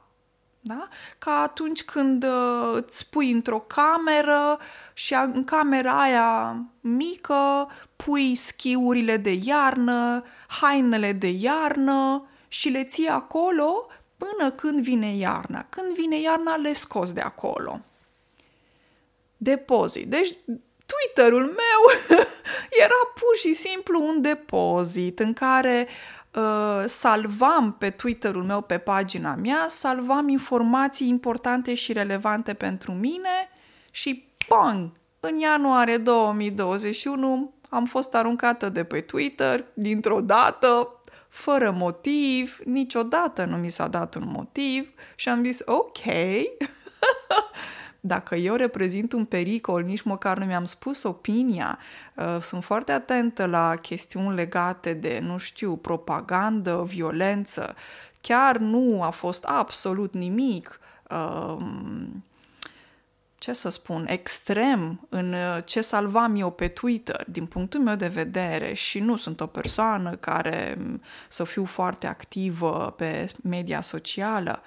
Da? 0.69 0.87
Ca 1.17 1.31
atunci 1.31 1.83
când 1.83 2.23
uh, 2.23 2.71
îți 2.73 3.09
pui 3.09 3.31
într-o 3.31 3.59
cameră 3.59 4.59
și 4.93 5.13
în 5.13 5.43
camera 5.43 6.01
aia 6.01 6.63
mică 6.79 7.69
pui 7.95 8.35
schiurile 8.35 9.17
de 9.17 9.39
iarnă, 9.43 10.23
hainele 10.47 11.11
de 11.11 11.27
iarnă 11.27 12.27
și 12.47 12.69
le 12.69 12.83
ții 12.83 13.07
acolo 13.07 13.87
până 14.17 14.51
când 14.51 14.79
vine 14.79 15.15
iarna. 15.15 15.65
Când 15.69 15.93
vine 15.93 16.19
iarna, 16.19 16.55
le 16.55 16.73
scoți 16.73 17.13
de 17.13 17.21
acolo. 17.21 17.79
Depozit. 19.37 20.07
Deci 20.07 20.37
Twitterul 20.85 21.43
meu 21.43 21.81
era 22.83 23.11
pur 23.13 23.35
și 23.39 23.53
simplu 23.53 24.03
un 24.07 24.21
depozit 24.21 25.19
în 25.19 25.33
care 25.33 25.87
uh, 26.35 26.83
salvam 26.87 27.73
pe 27.73 27.89
Twitterul 27.89 28.43
meu, 28.43 28.61
pe 28.61 28.77
pagina 28.77 29.35
mea, 29.35 29.65
salvam 29.67 30.29
informații 30.29 31.07
importante 31.07 31.73
și 31.73 31.93
relevante 31.93 32.53
pentru 32.53 32.91
mine 32.91 33.49
și 33.91 34.27
pong! 34.47 34.91
În 35.19 35.39
ianuarie 35.39 35.97
2021 35.97 37.53
am 37.69 37.85
fost 37.85 38.15
aruncată 38.15 38.69
de 38.69 38.83
pe 38.83 39.01
Twitter 39.01 39.65
dintr-o 39.73 40.21
dată, 40.21 41.01
fără 41.29 41.71
motiv, 41.77 42.59
niciodată 42.63 43.45
nu 43.45 43.55
mi 43.57 43.69
s-a 43.69 43.87
dat 43.87 44.15
un 44.15 44.23
motiv 44.25 44.89
și 45.15 45.29
am 45.29 45.43
zis 45.43 45.61
ok, 45.65 45.97
dacă 47.99 48.35
eu 48.35 48.55
reprezint 48.55 49.13
un 49.13 49.25
pericol, 49.25 49.83
nici 49.83 50.01
măcar 50.01 50.37
nu 50.37 50.45
mi-am 50.45 50.65
spus 50.65 51.03
opinia, 51.03 51.79
uh, 52.15 52.37
sunt 52.41 52.63
foarte 52.63 52.91
atentă 52.91 53.45
la 53.45 53.75
chestiuni 53.75 54.35
legate 54.35 54.93
de, 54.93 55.19
nu 55.21 55.37
știu, 55.37 55.75
propagandă, 55.75 56.83
violență, 56.87 57.75
chiar 58.21 58.57
nu 58.57 59.03
a 59.03 59.09
fost 59.09 59.43
absolut 59.43 60.13
nimic. 60.13 60.79
Um, 61.09 62.23
ce 63.39 63.53
să 63.53 63.69
spun, 63.69 64.05
extrem 64.09 65.07
în 65.09 65.33
uh, 65.33 65.57
ce 65.65 65.81
salvam 65.81 66.35
eu 66.35 66.51
pe 66.51 66.67
Twitter, 66.67 67.23
din 67.27 67.45
punctul 67.45 67.79
meu 67.79 67.95
de 67.95 68.07
vedere, 68.07 68.73
și 68.73 68.99
nu 68.99 69.15
sunt 69.15 69.41
o 69.41 69.45
persoană 69.45 70.15
care 70.15 70.75
mm, 70.79 71.01
să 71.27 71.43
fiu 71.43 71.65
foarte 71.65 72.07
activă 72.07 72.93
pe 72.97 73.31
media 73.43 73.81
socială, 73.81 74.61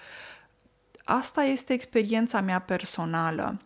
asta 1.04 1.42
este 1.42 1.73
experiența 1.73 2.40
mea 2.40 2.61
personală. 2.61 3.61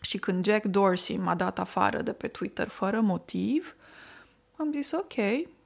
Și 0.00 0.18
când 0.18 0.44
Jack 0.44 0.64
Dorsey 0.64 1.16
m-a 1.16 1.34
dat 1.34 1.58
afară 1.58 2.02
de 2.02 2.12
pe 2.12 2.28
Twitter 2.28 2.68
fără 2.68 3.00
motiv, 3.00 3.74
am 4.56 4.72
zis 4.72 4.92
ok, 4.92 5.14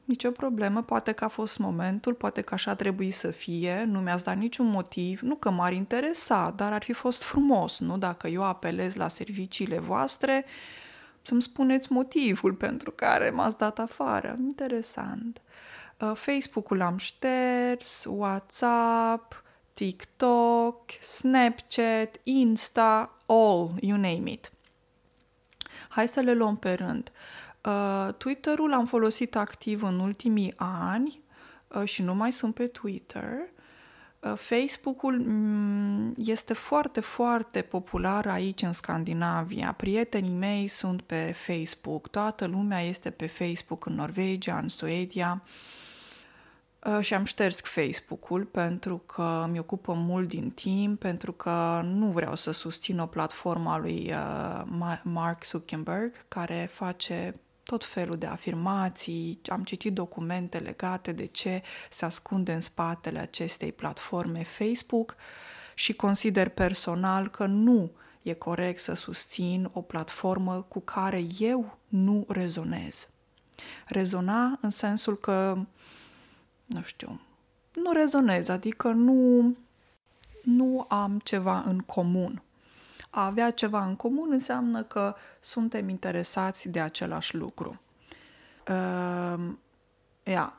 nicio 0.04 0.30
problemă, 0.30 0.82
poate 0.82 1.12
că 1.12 1.24
a 1.24 1.28
fost 1.28 1.58
momentul, 1.58 2.14
poate 2.14 2.40
că 2.40 2.54
așa 2.54 2.74
trebuie 2.74 3.10
să 3.10 3.30
fie, 3.30 3.84
nu 3.86 4.00
mi-ați 4.00 4.24
dat 4.24 4.36
niciun 4.36 4.66
motiv, 4.66 5.20
nu 5.20 5.34
că 5.34 5.50
m-ar 5.50 5.72
interesa, 5.72 6.52
dar 6.56 6.72
ar 6.72 6.82
fi 6.82 6.92
fost 6.92 7.22
frumos, 7.22 7.78
nu? 7.78 7.98
Dacă 7.98 8.28
eu 8.28 8.44
apelez 8.44 8.94
la 8.94 9.08
serviciile 9.08 9.78
voastre, 9.78 10.44
să-mi 11.22 11.42
spuneți 11.42 11.92
motivul 11.92 12.52
pentru 12.52 12.90
care 12.90 13.30
m-ați 13.30 13.58
dat 13.58 13.78
afară. 13.78 14.34
Interesant. 14.38 15.42
Uh, 16.00 16.12
Facebook-ul 16.14 16.76
l-am 16.76 16.96
șters, 16.96 18.04
WhatsApp, 18.08 19.42
TikTok, 19.78 20.90
Snapchat, 21.02 22.20
Insta, 22.22 23.10
all, 23.26 23.74
you 23.80 23.96
name 23.98 24.30
it. 24.30 24.52
Hai 25.88 26.08
să 26.08 26.20
le 26.20 26.34
luăm 26.34 26.56
pe 26.56 26.72
rând. 26.72 27.12
Uh, 27.64 28.14
Twitter-ul 28.14 28.72
am 28.72 28.86
folosit 28.86 29.36
activ 29.36 29.82
în 29.82 29.98
ultimii 29.98 30.54
ani 30.56 31.20
uh, 31.68 31.84
și 31.84 32.02
nu 32.02 32.14
mai 32.14 32.32
sunt 32.32 32.54
pe 32.54 32.66
Twitter. 32.66 33.32
Uh, 34.20 34.32
Facebook-ul 34.36 35.18
mm, 35.18 36.14
este 36.16 36.52
foarte, 36.52 37.00
foarte 37.00 37.62
popular 37.62 38.26
aici 38.26 38.62
în 38.62 38.72
Scandinavia. 38.72 39.72
Prietenii 39.72 40.36
mei 40.38 40.68
sunt 40.68 41.02
pe 41.02 41.34
Facebook, 41.46 42.08
toată 42.08 42.46
lumea 42.46 42.80
este 42.80 43.10
pe 43.10 43.26
Facebook 43.26 43.86
în 43.86 43.94
Norvegia, 43.94 44.58
în 44.58 44.68
Suedia. 44.68 45.42
Și 47.00 47.14
am 47.14 47.24
șters 47.24 47.60
Facebook-ul 47.60 48.44
pentru 48.44 48.98
că 48.98 49.46
mi 49.50 49.58
ocupă 49.58 49.92
mult 49.92 50.28
din 50.28 50.50
timp, 50.50 51.00
pentru 51.00 51.32
că 51.32 51.80
nu 51.84 52.06
vreau 52.06 52.34
să 52.34 52.50
susțin 52.50 52.98
o 52.98 53.06
platformă 53.06 53.70
a 53.70 53.78
lui 53.78 54.14
Mark 55.02 55.44
Zuckerberg 55.44 56.12
care 56.28 56.70
face 56.72 57.32
tot 57.62 57.84
felul 57.84 58.18
de 58.18 58.26
afirmații, 58.26 59.40
am 59.46 59.64
citit 59.64 59.92
documente 59.92 60.58
legate 60.58 61.12
de 61.12 61.26
ce 61.26 61.62
se 61.90 62.04
ascunde 62.04 62.52
în 62.52 62.60
spatele 62.60 63.18
acestei 63.18 63.72
platforme 63.72 64.44
Facebook 64.44 65.16
și 65.74 65.92
consider 65.92 66.48
personal 66.48 67.28
că 67.28 67.46
nu 67.46 67.90
e 68.22 68.32
corect 68.32 68.80
să 68.80 68.94
susțin 68.94 69.70
o 69.72 69.80
platformă 69.80 70.66
cu 70.68 70.80
care 70.80 71.24
eu 71.38 71.78
nu 71.88 72.24
rezonez. 72.28 73.08
Rezona 73.86 74.58
în 74.60 74.70
sensul 74.70 75.16
că, 75.18 75.58
nu 76.68 76.82
știu, 76.82 77.20
nu 77.74 77.92
rezonez, 77.92 78.48
adică 78.48 78.88
nu, 78.88 79.56
nu 80.42 80.84
am 80.88 81.20
ceva 81.24 81.62
în 81.66 81.78
comun 81.78 82.42
a 83.10 83.24
avea 83.24 83.50
ceva 83.50 83.84
în 83.84 83.96
comun 83.96 84.28
înseamnă 84.30 84.82
că 84.82 85.14
suntem 85.40 85.88
interesați 85.88 86.68
de 86.68 86.80
același 86.80 87.36
lucru. 87.36 87.80
Uh, 88.68 89.44
yeah. 90.22 90.52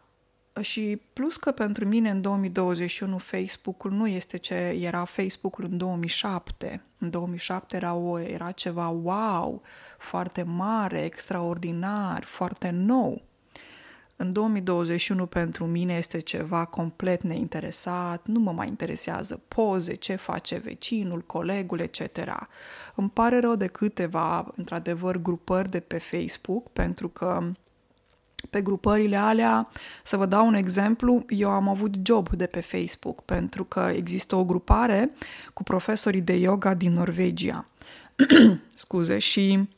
Și 0.61 1.01
plus 1.13 1.37
că 1.37 1.51
pentru 1.51 1.85
mine 1.87 2.09
în 2.09 2.21
2021 2.21 3.17
Facebook-ul 3.17 3.91
nu 3.91 4.07
este 4.07 4.37
ce 4.37 4.55
era 4.55 5.03
Facebook-ul 5.03 5.63
în 5.63 5.77
2007. 5.77 6.81
În 6.97 7.09
2007 7.09 7.75
era, 7.75 7.93
o, 7.93 8.19
era 8.19 8.51
ceva 8.51 8.87
wow, 8.87 9.61
foarte 9.97 10.43
mare, 10.43 11.03
extraordinar, 11.03 12.23
foarte 12.23 12.69
nou 12.69 13.21
în 14.21 14.33
2021 14.33 15.25
pentru 15.25 15.65
mine 15.65 15.93
este 15.93 16.19
ceva 16.19 16.65
complet 16.65 17.23
neinteresat, 17.23 18.27
nu 18.27 18.39
mă 18.39 18.51
mai 18.51 18.67
interesează 18.67 19.41
poze, 19.47 19.95
ce 19.95 20.15
face 20.15 20.57
vecinul, 20.57 21.21
colegul, 21.21 21.79
etc. 21.79 22.01
Îmi 22.95 23.09
pare 23.09 23.39
rău 23.39 23.55
de 23.55 23.67
câteva, 23.67 24.51
într-adevăr, 24.55 25.17
grupări 25.17 25.69
de 25.69 25.79
pe 25.79 25.97
Facebook, 25.97 26.69
pentru 26.69 27.07
că 27.09 27.51
pe 28.49 28.61
grupările 28.61 29.15
alea, 29.15 29.69
să 30.03 30.17
vă 30.17 30.25
dau 30.25 30.47
un 30.47 30.53
exemplu, 30.53 31.25
eu 31.29 31.49
am 31.49 31.67
avut 31.67 31.95
job 32.03 32.29
de 32.29 32.45
pe 32.45 32.59
Facebook, 32.59 33.21
pentru 33.21 33.63
că 33.63 33.91
există 33.95 34.35
o 34.35 34.45
grupare 34.45 35.11
cu 35.53 35.63
profesorii 35.63 36.21
de 36.21 36.33
yoga 36.33 36.73
din 36.73 36.93
Norvegia. 36.93 37.65
Scuze, 38.75 39.17
și 39.17 39.69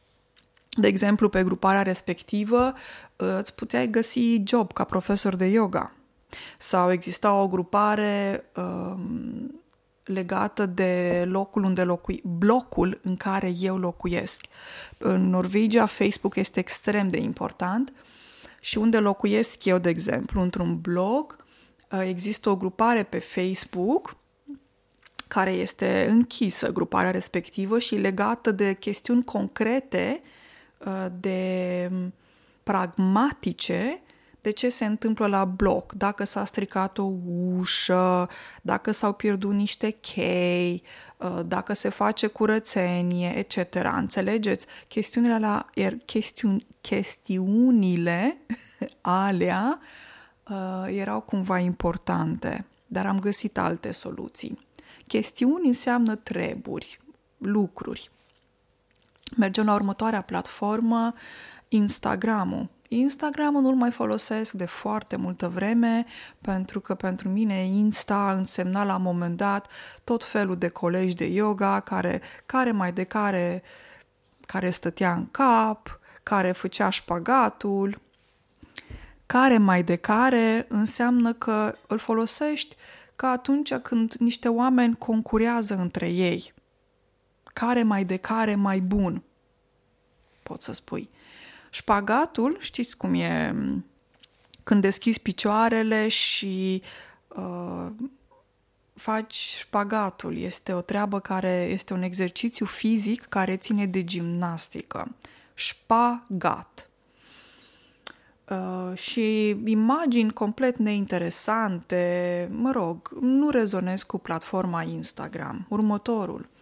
de 0.78 0.88
exemplu, 0.88 1.30
pe 1.30 1.44
gruparea 1.44 1.82
respectivă 1.82 2.74
îți 3.16 3.56
puteai 3.56 3.90
găsi 3.90 4.42
job 4.46 4.74
ca 4.74 4.84
profesor 4.84 5.36
de 5.36 5.46
yoga. 5.46 5.94
Sau 6.58 6.92
exista 6.92 7.34
o 7.34 7.48
grupare 7.48 8.44
um, 8.56 9.62
legată 10.04 10.66
de 10.66 11.24
locul 11.28 11.64
unde 11.64 11.84
locui, 11.84 12.22
blocul 12.24 13.00
în 13.04 13.16
care 13.16 13.52
eu 13.60 13.78
locuiesc. 13.78 14.46
În 14.98 15.30
Norvegia, 15.30 15.86
Facebook 15.86 16.36
este 16.36 16.60
extrem 16.60 17.08
de 17.08 17.18
important 17.18 17.94
și 18.60 18.78
unde 18.78 18.98
locuiesc 18.98 19.66
eu, 19.66 19.78
de 19.78 19.90
exemplu, 19.90 20.42
într-un 20.42 20.82
blog, 20.82 21.36
uh, 21.92 22.02
există 22.08 22.50
o 22.50 22.56
grupare 22.56 23.04
pe 23.04 23.20
Facebook 23.20 24.16
care 25.28 25.52
este 25.52 26.06
închisă, 26.10 26.72
gruparea 26.72 27.12
respectivă, 27.12 27.80
și 27.80 27.96
legată 27.96 28.52
de 28.52 28.74
chestiuni 28.74 29.24
concrete 29.24 30.22
Uh, 30.24 30.40
de 31.20 31.92
pragmatice 32.64 34.02
de 34.42 34.52
ce 34.52 34.70
se 34.70 34.86
întâmplă 34.86 35.28
la 35.28 35.46
bloc, 35.46 35.94
dacă 35.94 36.24
s-a 36.24 36.46
stricat 36.46 36.98
o 36.98 37.12
ușă, 37.58 38.30
dacă 38.62 38.92
s-au 38.92 39.14
pierdut 39.14 39.54
niște 39.54 39.90
chei, 39.90 40.84
uh, 41.18 41.40
dacă 41.46 41.74
se 41.74 41.90
face 41.90 42.28
curățenie, 42.28 43.38
etc. 43.38 43.76
Înțelegeți? 43.96 44.66
Chestiunile 44.88 45.34
alea, 45.34 45.70
er, 45.74 45.94
chestiuni, 46.06 46.68
chestiunile 46.82 48.38
alea 49.02 49.80
uh, 50.50 50.86
erau 50.88 51.22
cumva 51.22 51.58
importante, 51.58 52.66
dar 52.88 53.06
am 53.06 53.20
găsit 53.20 53.58
alte 53.58 53.92
soluții. 53.92 54.68
Chestiuni 55.08 55.68
înseamnă 55.68 56.16
treburi, 56.16 57.00
lucruri. 57.38 58.12
Mergem 59.38 59.66
la 59.66 59.74
următoarea 59.74 60.22
platformă, 60.22 61.14
Instagramul. 61.68 62.70
Instagramul 62.88 63.62
nu-l 63.62 63.76
mai 63.76 63.92
folosesc 63.92 64.54
de 64.54 64.66
foarte 64.66 65.16
multă 65.16 65.48
vreme 65.50 66.06
pentru 66.42 66.80
că 66.80 66.96
pentru 66.96 67.30
mine 67.30 67.64
Insta 67.64 68.32
însemna 68.38 68.84
la 68.84 68.96
un 68.96 69.02
moment 69.02 69.38
dat 69.38 69.68
tot 70.04 70.24
felul 70.24 70.58
de 70.58 70.68
colegi 70.68 71.16
de 71.16 71.26
yoga 71.26 71.80
care, 71.80 72.22
care 72.46 72.72
mai 72.72 72.92
de 72.92 73.04
care, 73.04 73.64
care 74.46 74.70
stătea 74.70 75.14
în 75.14 75.28
cap, 75.32 76.00
care 76.24 76.52
făcea 76.52 76.90
șpagatul, 76.90 78.00
care 79.26 79.58
mai 79.58 79.84
de 79.84 79.96
care 79.96 80.66
înseamnă 80.70 81.34
că 81.34 81.76
îl 81.88 81.98
folosești 81.98 82.76
ca 83.16 83.30
atunci 83.30 83.74
când 83.74 84.14
niște 84.14 84.48
oameni 84.48 84.96
concurează 84.98 85.76
între 85.76 86.10
ei 86.10 86.54
care 87.54 87.84
mai 87.84 88.06
de 88.06 88.18
care 88.18 88.56
mai 88.56 88.80
bun, 88.80 89.24
pot 90.44 90.62
să 90.62 90.74
spui. 90.74 91.10
Șpagatul, 91.70 92.58
știți 92.60 92.98
cum 92.98 93.14
e, 93.14 93.56
când 94.64 94.82
deschizi 94.82 95.22
picioarele 95.22 96.08
și 96.08 96.82
uh, 97.28 97.88
faci 98.94 99.34
șpagatul. 99.34 100.38
Este 100.38 100.74
o 100.74 100.82
treabă 100.82 101.20
care 101.20 101.68
este 101.72 101.94
un 101.94 102.02
exercițiu 102.02 102.66
fizic 102.66 103.22
care 103.26 103.58
ține 103.58 103.86
de 103.86 104.04
gimnastică. 104.04 105.16
Șpagat. 105.54 106.90
Uh, 108.50 108.98
și 108.98 109.50
imagini 109.66 110.34
complet 110.34 110.78
neinteresante, 110.78 112.48
mă 112.52 112.72
rog, 112.72 113.18
nu 113.22 113.50
rezonez 113.50 114.04
cu 114.04 114.18
platforma 114.18 114.82
Instagram. 114.84 115.66
Următorul– 115.70 116.48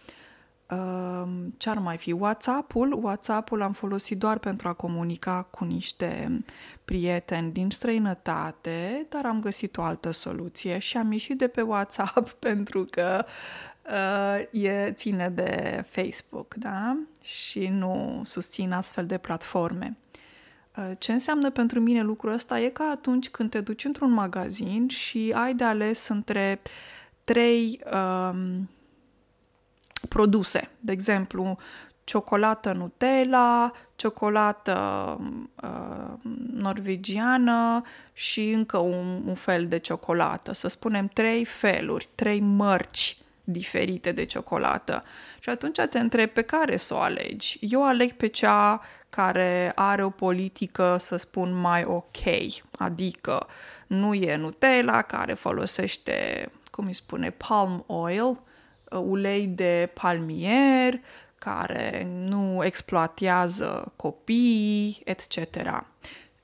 ce 1.56 1.70
ar 1.70 1.78
mai 1.78 1.96
fi? 1.96 2.12
WhatsApp-ul. 2.12 2.98
WhatsApp-ul 3.02 3.62
am 3.62 3.72
folosit 3.72 4.18
doar 4.18 4.38
pentru 4.38 4.68
a 4.68 4.72
comunica 4.72 5.42
cu 5.42 5.64
niște 5.64 6.42
prieteni 6.84 7.52
din 7.52 7.70
străinătate, 7.70 9.06
dar 9.08 9.26
am 9.26 9.40
găsit 9.40 9.76
o 9.76 9.82
altă 9.82 10.10
soluție 10.10 10.78
și 10.78 10.96
am 10.96 11.12
ieșit 11.12 11.38
de 11.38 11.48
pe 11.48 11.60
WhatsApp 11.60 12.30
pentru 12.48 12.84
că 12.90 13.24
uh, 13.90 14.62
e, 14.62 14.92
ține 14.92 15.28
de 15.28 15.84
Facebook, 15.88 16.54
da? 16.54 16.96
Și 17.22 17.66
nu 17.66 18.22
susțin 18.24 18.72
astfel 18.72 19.06
de 19.06 19.18
platforme. 19.18 19.96
Uh, 20.76 20.90
ce 20.98 21.12
înseamnă 21.12 21.50
pentru 21.50 21.80
mine 21.80 22.02
lucrul 22.02 22.32
ăsta 22.32 22.60
e 22.60 22.68
ca 22.68 22.84
atunci 22.84 23.28
când 23.28 23.50
te 23.50 23.60
duci 23.60 23.84
într-un 23.84 24.10
magazin 24.10 24.88
și 24.88 25.32
ai 25.34 25.54
de 25.54 25.64
ales 25.64 26.08
între 26.08 26.60
trei... 27.24 27.80
Uh, 27.92 28.58
produse. 30.08 30.70
De 30.80 30.92
exemplu, 30.92 31.58
ciocolată 32.04 32.72
Nutella, 32.72 33.72
ciocolată 33.96 34.78
uh, 35.62 36.32
norvegiană 36.52 37.82
și 38.12 38.50
încă 38.50 38.78
un, 38.78 39.22
un 39.26 39.34
fel 39.34 39.68
de 39.68 39.78
ciocolată. 39.78 40.52
Să 40.54 40.68
spunem 40.68 41.06
trei 41.06 41.44
feluri, 41.44 42.08
trei 42.14 42.40
mărci 42.40 43.16
diferite 43.44 44.12
de 44.12 44.24
ciocolată. 44.24 45.04
Și 45.38 45.48
atunci 45.48 45.80
te 45.90 45.98
întreb 45.98 46.30
pe 46.30 46.42
care 46.42 46.76
să 46.76 46.94
o 46.94 46.98
alegi. 46.98 47.58
Eu 47.60 47.84
aleg 47.84 48.12
pe 48.12 48.26
cea 48.26 48.80
care 49.10 49.72
are 49.74 50.04
o 50.04 50.10
politică, 50.10 50.96
să 50.98 51.16
spun, 51.16 51.60
mai 51.60 51.84
ok, 51.84 52.18
adică 52.78 53.46
nu 53.86 54.14
e 54.14 54.36
Nutella 54.36 55.02
care 55.02 55.34
folosește, 55.34 56.50
cum 56.70 56.86
îi 56.86 56.92
spune, 56.92 57.30
palm 57.30 57.84
oil, 57.86 58.24
uh, 58.24 58.36
ulei 58.98 59.46
de 59.46 59.90
palmier, 59.94 61.00
care 61.38 62.08
nu 62.28 62.64
exploatează 62.64 63.92
copii, 63.96 65.00
etc. 65.04 65.36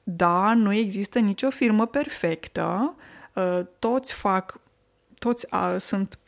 Da, 0.02 0.54
nu 0.54 0.72
există 0.72 1.18
nicio 1.18 1.50
firmă 1.50 1.86
perfectă, 1.86 2.94
uh, 3.34 3.60
toți 3.78 4.12
fac, 4.12 4.60
toți 5.18 5.46
sunt, 5.78 6.18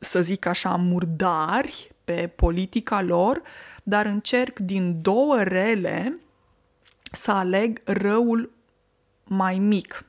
să 0.00 0.20
zic 0.20 0.46
așa, 0.46 0.74
murdari 0.76 1.92
pe 2.04 2.26
politica 2.36 3.02
lor, 3.02 3.42
dar 3.82 4.06
încerc 4.06 4.58
din 4.58 5.02
două 5.02 5.42
rele 5.42 6.18
să 7.12 7.30
aleg 7.32 7.80
răul 7.84 8.50
mai 9.24 9.58
mic. 9.58 10.07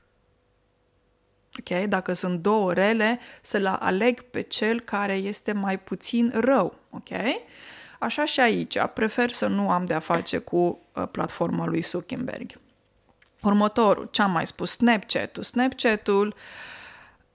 Ok? 1.59 1.83
Dacă 1.85 2.13
sunt 2.13 2.39
două 2.39 2.73
rele, 2.73 3.19
să-l 3.41 3.65
aleg 3.65 4.21
pe 4.21 4.41
cel 4.41 4.79
care 4.79 5.13
este 5.13 5.53
mai 5.53 5.79
puțin 5.79 6.31
rău. 6.35 6.75
Ok? 6.89 7.09
Așa 7.99 8.25
și 8.25 8.39
aici, 8.39 8.77
prefer 8.93 9.31
să 9.31 9.47
nu 9.47 9.69
am 9.69 9.85
de-a 9.85 9.99
face 9.99 10.37
cu 10.37 10.79
uh, 10.93 11.07
platforma 11.11 11.65
lui 11.65 11.81
Zuckerberg. 11.81 12.51
Următorul, 13.41 14.07
ce 14.11 14.21
am 14.21 14.31
mai 14.31 14.47
spus, 14.47 14.71
Snapchat-ul. 14.71 15.43
Snapchat-ul, 15.43 16.35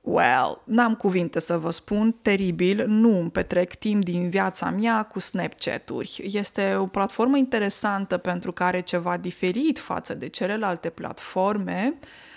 well, 0.00 0.62
n-am 0.64 0.94
cuvinte 0.94 1.40
să 1.40 1.58
vă 1.58 1.70
spun, 1.70 2.16
teribil, 2.22 2.84
nu 2.86 3.18
îmi 3.20 3.30
petrec 3.30 3.74
timp 3.74 4.04
din 4.04 4.30
viața 4.30 4.70
mea 4.70 5.02
cu 5.02 5.20
Snapchat-uri. 5.20 6.20
Este 6.32 6.74
o 6.74 6.86
platformă 6.86 7.36
interesantă 7.36 8.16
pentru 8.16 8.52
că 8.52 8.64
are 8.64 8.80
ceva 8.80 9.16
diferit 9.16 9.78
față 9.78 10.14
de 10.14 10.26
celelalte 10.26 10.90
platforme, 10.90 11.94
uh, 12.00 12.06
Uh, 12.06 12.33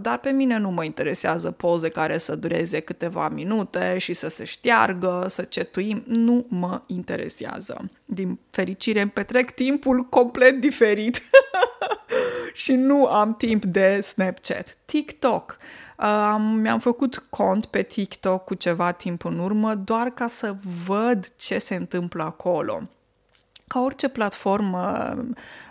dar 0.00 0.18
pe 0.18 0.30
mine 0.30 0.58
nu 0.58 0.70
mă 0.70 0.84
interesează 0.84 1.50
poze 1.50 1.88
care 1.88 2.18
să 2.18 2.36
dureze 2.36 2.80
câteva 2.80 3.28
minute 3.28 3.98
și 3.98 4.12
să 4.12 4.28
se 4.28 4.44
șteargă, 4.44 5.24
să 5.28 5.42
cetuim, 5.42 6.02
nu 6.06 6.46
mă 6.48 6.82
interesează. 6.86 7.90
Din 8.04 8.38
fericire 8.50 9.00
îmi 9.00 9.10
petrec 9.10 9.50
timpul 9.50 10.02
complet 10.02 10.60
diferit 10.60 11.22
și 12.54 12.72
nu 12.72 13.06
am 13.06 13.34
timp 13.34 13.64
de 13.64 14.00
Snapchat. 14.00 14.76
TikTok. 14.84 15.56
Uh, 15.98 16.36
mi-am 16.54 16.78
făcut 16.78 17.24
cont 17.30 17.66
pe 17.66 17.82
TikTok 17.82 18.44
cu 18.44 18.54
ceva 18.54 18.92
timp 18.92 19.24
în 19.24 19.38
urmă 19.38 19.74
doar 19.74 20.10
ca 20.10 20.26
să 20.26 20.54
văd 20.86 21.26
ce 21.36 21.58
se 21.58 21.74
întâmplă 21.74 22.22
acolo. 22.22 22.88
Ca 23.68 23.80
orice 23.80 24.08
platformă 24.08 25.14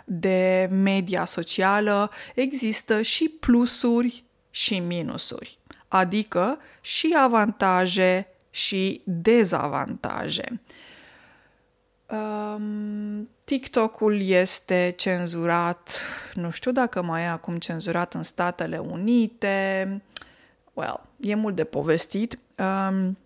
de 0.04 0.68
media 0.70 1.24
socială, 1.24 2.10
există 2.34 3.02
și 3.02 3.28
plusuri 3.28 4.24
și 4.50 4.78
minusuri, 4.78 5.58
adică 5.88 6.58
și 6.80 7.14
avantaje 7.18 8.26
și 8.50 9.02
dezavantaje. 9.04 10.60
Um, 12.06 13.28
TikTok-ul 13.44 14.20
este 14.20 14.94
cenzurat, 14.96 16.00
nu 16.34 16.50
știu 16.50 16.72
dacă 16.72 17.02
mai 17.02 17.22
e 17.22 17.26
acum 17.26 17.58
cenzurat 17.58 18.14
în 18.14 18.22
Statele 18.22 18.78
Unite. 18.78 20.02
Well, 20.72 21.06
e 21.20 21.34
mult 21.34 21.54
de 21.54 21.64
povestit. 21.64 22.38
Um, 22.56 23.18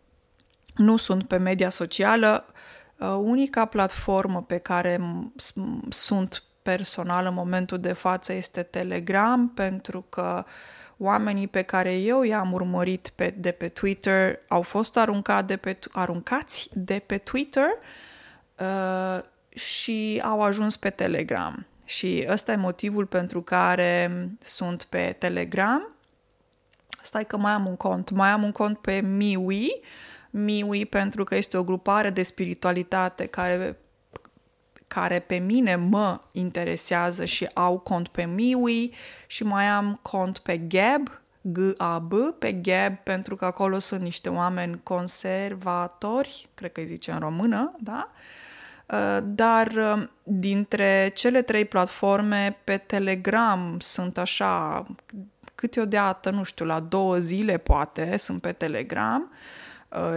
nu 0.76 0.96
sunt 0.96 1.28
pe 1.28 1.36
media 1.36 1.70
socială, 1.70 2.44
Uh, 2.46 2.60
unica 3.08 3.64
platformă 3.64 4.42
pe 4.42 4.58
care 4.58 5.00
sunt 5.88 6.42
personal 6.62 7.26
în 7.26 7.34
momentul 7.34 7.78
de 7.78 7.92
față 7.92 8.32
este 8.32 8.62
Telegram, 8.62 9.48
pentru 9.48 10.04
că 10.08 10.44
oamenii 10.98 11.48
pe 11.48 11.62
care 11.62 11.92
eu 11.92 12.22
i-am 12.22 12.52
urmărit 12.52 13.12
pe, 13.14 13.34
de 13.36 13.50
pe 13.50 13.68
Twitter 13.68 14.38
au 14.48 14.62
fost 14.62 14.96
aruncat 14.96 15.46
de 15.46 15.56
pe, 15.56 15.78
aruncați 15.92 16.68
de 16.72 17.02
pe 17.06 17.18
Twitter 17.18 17.68
uh, 18.58 19.22
și 19.48 20.22
au 20.24 20.42
ajuns 20.42 20.76
pe 20.76 20.90
Telegram. 20.90 21.66
Și 21.84 22.26
ăsta 22.28 22.52
e 22.52 22.56
motivul 22.56 23.06
pentru 23.06 23.42
care 23.42 24.10
sunt 24.40 24.82
pe 24.82 25.16
Telegram. 25.18 25.94
Stai 27.02 27.26
că 27.26 27.36
mai 27.36 27.52
am 27.52 27.66
un 27.66 27.76
cont. 27.76 28.10
Mai 28.10 28.28
am 28.28 28.42
un 28.42 28.52
cont 28.52 28.78
pe 28.78 29.00
MiWi, 29.00 29.80
uh, 30.32 30.40
Miwi 30.40 30.86
pentru 30.86 31.24
că 31.24 31.36
este 31.36 31.56
o 31.56 31.64
grupare 31.64 32.10
de 32.10 32.22
spiritualitate 32.22 33.26
care 33.26 33.76
care 34.86 35.18
pe 35.18 35.36
mine 35.36 35.74
mă 35.74 36.20
interesează 36.32 37.24
și 37.24 37.48
au 37.54 37.78
cont 37.78 38.08
pe 38.08 38.24
Miwi 38.24 38.90
și 39.26 39.44
mai 39.44 39.66
am 39.66 39.98
cont 40.02 40.38
pe 40.38 40.56
Gab, 40.56 41.20
G-A-B, 41.40 42.12
pe 42.38 42.52
Gab, 42.52 42.94
pentru 42.94 43.36
că 43.36 43.44
acolo 43.44 43.78
sunt 43.78 44.00
niște 44.00 44.28
oameni 44.28 44.80
conservatori, 44.82 46.48
cred 46.54 46.72
că 46.72 46.80
îi 46.80 46.86
zice 46.86 47.10
în 47.10 47.18
română, 47.18 47.72
da? 47.80 48.10
Uh, 48.86 49.18
dar 49.22 49.66
uh, 49.66 50.02
dintre 50.22 51.10
cele 51.14 51.42
trei 51.42 51.64
platforme, 51.64 52.58
pe 52.64 52.76
Telegram 52.76 53.76
sunt 53.78 54.18
așa, 54.18 54.86
câteodată, 55.54 56.30
nu 56.30 56.42
știu, 56.42 56.64
la 56.64 56.80
două 56.80 57.16
zile 57.16 57.56
poate, 57.56 58.16
sunt 58.16 58.40
pe 58.40 58.52
Telegram, 58.52 59.30
Uh, 59.30 59.71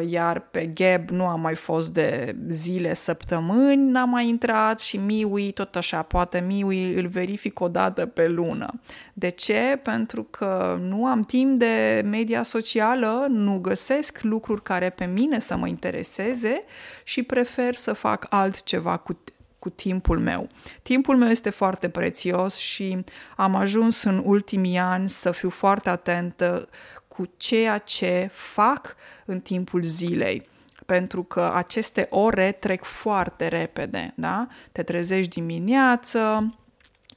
iar 0.07 0.39
pe 0.39 0.65
Gab 0.65 1.09
nu 1.09 1.27
am 1.27 1.41
mai 1.41 1.55
fost 1.55 1.93
de 1.93 2.35
zile, 2.47 2.93
săptămâni, 2.93 3.89
n-am 3.89 4.09
mai 4.09 4.27
intrat 4.27 4.79
și 4.79 4.97
Miwi 4.97 5.51
tot 5.51 5.75
așa, 5.75 6.01
poate 6.01 6.43
Miwi 6.47 6.93
îl 6.93 7.07
verific 7.07 7.59
o 7.59 7.67
dată 7.67 8.05
pe 8.05 8.27
lună. 8.27 8.81
De 9.13 9.29
ce? 9.29 9.79
Pentru 9.83 10.23
că 10.23 10.77
nu 10.81 11.05
am 11.05 11.21
timp 11.21 11.57
de 11.59 12.01
media 12.05 12.43
socială, 12.43 13.25
nu 13.29 13.59
găsesc 13.59 14.21
lucruri 14.21 14.63
care 14.63 14.89
pe 14.89 15.05
mine 15.05 15.39
să 15.39 15.57
mă 15.57 15.67
intereseze 15.67 16.63
și 17.03 17.23
prefer 17.23 17.75
să 17.75 17.93
fac 17.93 18.25
altceva 18.29 18.97
cu 18.97 19.19
cu 19.65 19.71
timpul 19.71 20.19
meu. 20.19 20.49
Timpul 20.81 21.17
meu 21.17 21.29
este 21.29 21.49
foarte 21.49 21.89
prețios 21.89 22.55
și 22.55 22.97
am 23.35 23.55
ajuns 23.55 24.03
în 24.03 24.21
ultimii 24.25 24.77
ani 24.77 25.09
să 25.09 25.31
fiu 25.31 25.49
foarte 25.49 25.89
atentă 25.89 26.69
cu 27.15 27.23
ceea 27.37 27.77
ce 27.77 28.29
fac 28.33 28.95
în 29.25 29.39
timpul 29.39 29.81
zilei 29.81 30.47
pentru 30.85 31.23
că 31.23 31.51
aceste 31.53 32.07
ore 32.09 32.51
trec 32.51 32.83
foarte 32.83 33.47
repede, 33.47 34.13
da? 34.15 34.47
Te 34.71 34.83
trezești 34.83 35.33
dimineață, 35.33 36.53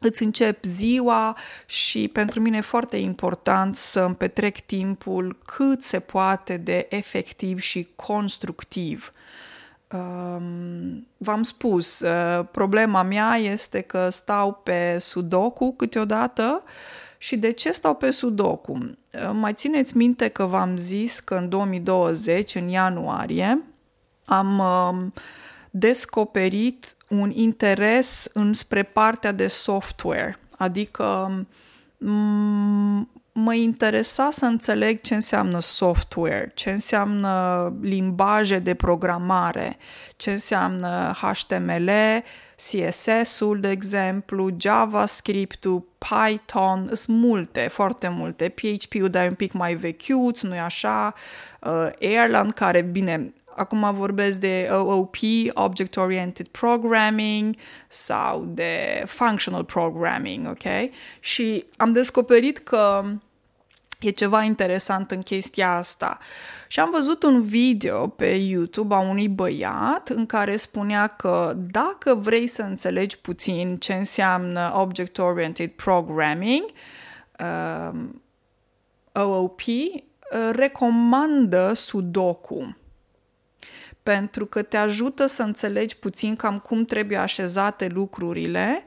îți 0.01 0.23
încep 0.23 0.65
ziua 0.65 1.37
și 1.67 2.09
pentru 2.09 2.41
mine 2.41 2.57
e 2.57 2.61
foarte 2.61 2.97
important 2.97 3.77
să 3.77 4.01
îmi 4.01 4.15
petrec 4.15 4.59
timpul 4.59 5.39
cât 5.45 5.83
se 5.83 6.01
poate 6.01 6.57
de 6.57 6.87
efectiv 6.91 7.61
și 7.61 7.89
constructiv. 7.97 9.13
Um, 9.93 11.07
v-am 11.17 11.43
spus, 11.43 12.01
uh, 12.01 12.47
problema 12.51 13.03
mea 13.03 13.35
este 13.35 13.81
că 13.81 14.09
stau 14.09 14.53
pe 14.53 14.97
sudoku 15.01 15.73
câteodată 15.73 16.63
și 17.19 17.37
de 17.37 17.51
ce 17.51 17.73
stau 17.73 17.95
pe 17.95 18.11
sudoku? 18.11 18.73
Uh, 18.73 19.31
mai 19.33 19.53
țineți 19.53 19.97
minte 19.97 20.29
că 20.29 20.45
v-am 20.45 20.77
zis 20.77 21.21
că 21.21 21.35
în 21.35 21.49
2020, 21.49 22.55
în 22.55 22.69
ianuarie, 22.69 23.63
am 24.25 24.59
um, 24.59 25.13
descoperit 25.71 26.97
un 27.09 27.31
interes 27.31 28.31
înspre 28.33 28.83
partea 28.83 29.33
de 29.33 29.47
software, 29.47 30.37
adică 30.57 31.31
um, 31.99 33.11
mă 33.39 33.55
interesa 33.55 34.29
să 34.31 34.45
înțeleg 34.45 35.01
ce 35.01 35.15
înseamnă 35.15 35.61
software, 35.61 36.53
ce 36.55 36.71
înseamnă 36.71 37.73
limbaje 37.81 38.59
de 38.59 38.75
programare, 38.75 39.77
ce 40.17 40.31
înseamnă 40.31 41.13
HTML, 41.21 41.91
CSS-ul, 42.57 43.61
de 43.61 43.71
exemplu, 43.71 44.49
JavaScript-ul, 44.57 45.87
Python, 45.99 46.91
sunt 46.93 47.17
multe, 47.17 47.69
foarte 47.71 48.09
multe. 48.09 48.49
PHP-ul, 48.49 49.09
dar 49.09 49.29
un 49.29 49.35
pic 49.35 49.53
mai 49.53 49.75
vechiuț, 49.75 50.41
nu-i 50.41 50.59
așa? 50.59 51.15
Uh, 51.61 51.89
Erlang, 51.99 52.53
care, 52.53 52.81
bine, 52.81 53.33
acum 53.57 53.95
vorbesc 53.95 54.41
de 54.41 54.69
OOP, 54.71 55.17
Object 55.53 55.97
Oriented 55.97 56.47
Programming, 56.47 57.57
sau 57.89 58.45
de 58.49 59.03
Functional 59.07 59.65
Programming, 59.65 60.49
ok? 60.49 60.91
Și 61.21 61.65
am 61.77 61.93
descoperit 61.93 62.59
că 62.59 63.05
E 64.01 64.11
ceva 64.11 64.43
interesant 64.43 65.11
în 65.11 65.23
chestia 65.23 65.77
asta. 65.77 66.19
Și 66.69 66.81
am 66.81 66.91
văzut 66.91 67.23
un 67.23 67.43
video 67.43 68.09
pe 68.09 68.27
YouTube 68.27 68.95
a 68.95 68.99
unui 68.99 69.29
băiat 69.29 70.09
în 70.09 70.27
care 70.27 70.57
spunea 70.57 71.07
că 71.07 71.55
dacă 71.57 72.15
vrei 72.15 72.47
să 72.47 72.63
înțelegi 72.63 73.19
puțin 73.19 73.77
ce 73.77 73.95
înseamnă 73.95 74.73
Object-Oriented 74.75 75.71
Programming, 75.71 76.65
uh, 77.41 78.01
OOP, 79.13 79.61
uh, 79.61 80.51
recomandă 80.53 81.73
Sudoku 81.73 82.77
pentru 84.03 84.47
că 84.47 84.63
te 84.63 84.77
ajută 84.77 85.27
să 85.27 85.43
înțelegi 85.43 85.97
puțin 85.97 86.37
cam 86.37 86.59
cum 86.59 86.85
trebuie 86.85 87.19
așezate 87.19 87.87
lucrurile 87.87 88.85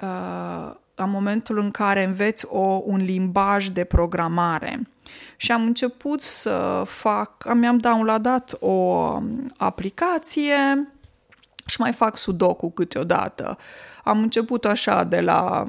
uh, 0.00 0.74
în 0.94 1.10
momentul 1.10 1.58
în 1.58 1.70
care 1.70 2.02
înveți 2.02 2.46
o, 2.48 2.82
un 2.84 3.04
limbaj 3.04 3.66
de 3.66 3.84
programare. 3.84 4.88
Și 5.36 5.52
am 5.52 5.62
început 5.62 6.22
să 6.22 6.82
fac, 6.86 7.54
mi-am 7.54 7.78
downloadat 7.78 8.56
o 8.60 8.70
um, 8.70 9.52
aplicație 9.56 10.88
și 11.66 11.80
mai 11.80 11.92
fac 11.92 12.16
sudoku 12.16 12.70
câteodată. 12.70 13.58
Am 14.04 14.18
început 14.18 14.64
așa 14.64 15.04
de 15.04 15.20
la 15.20 15.66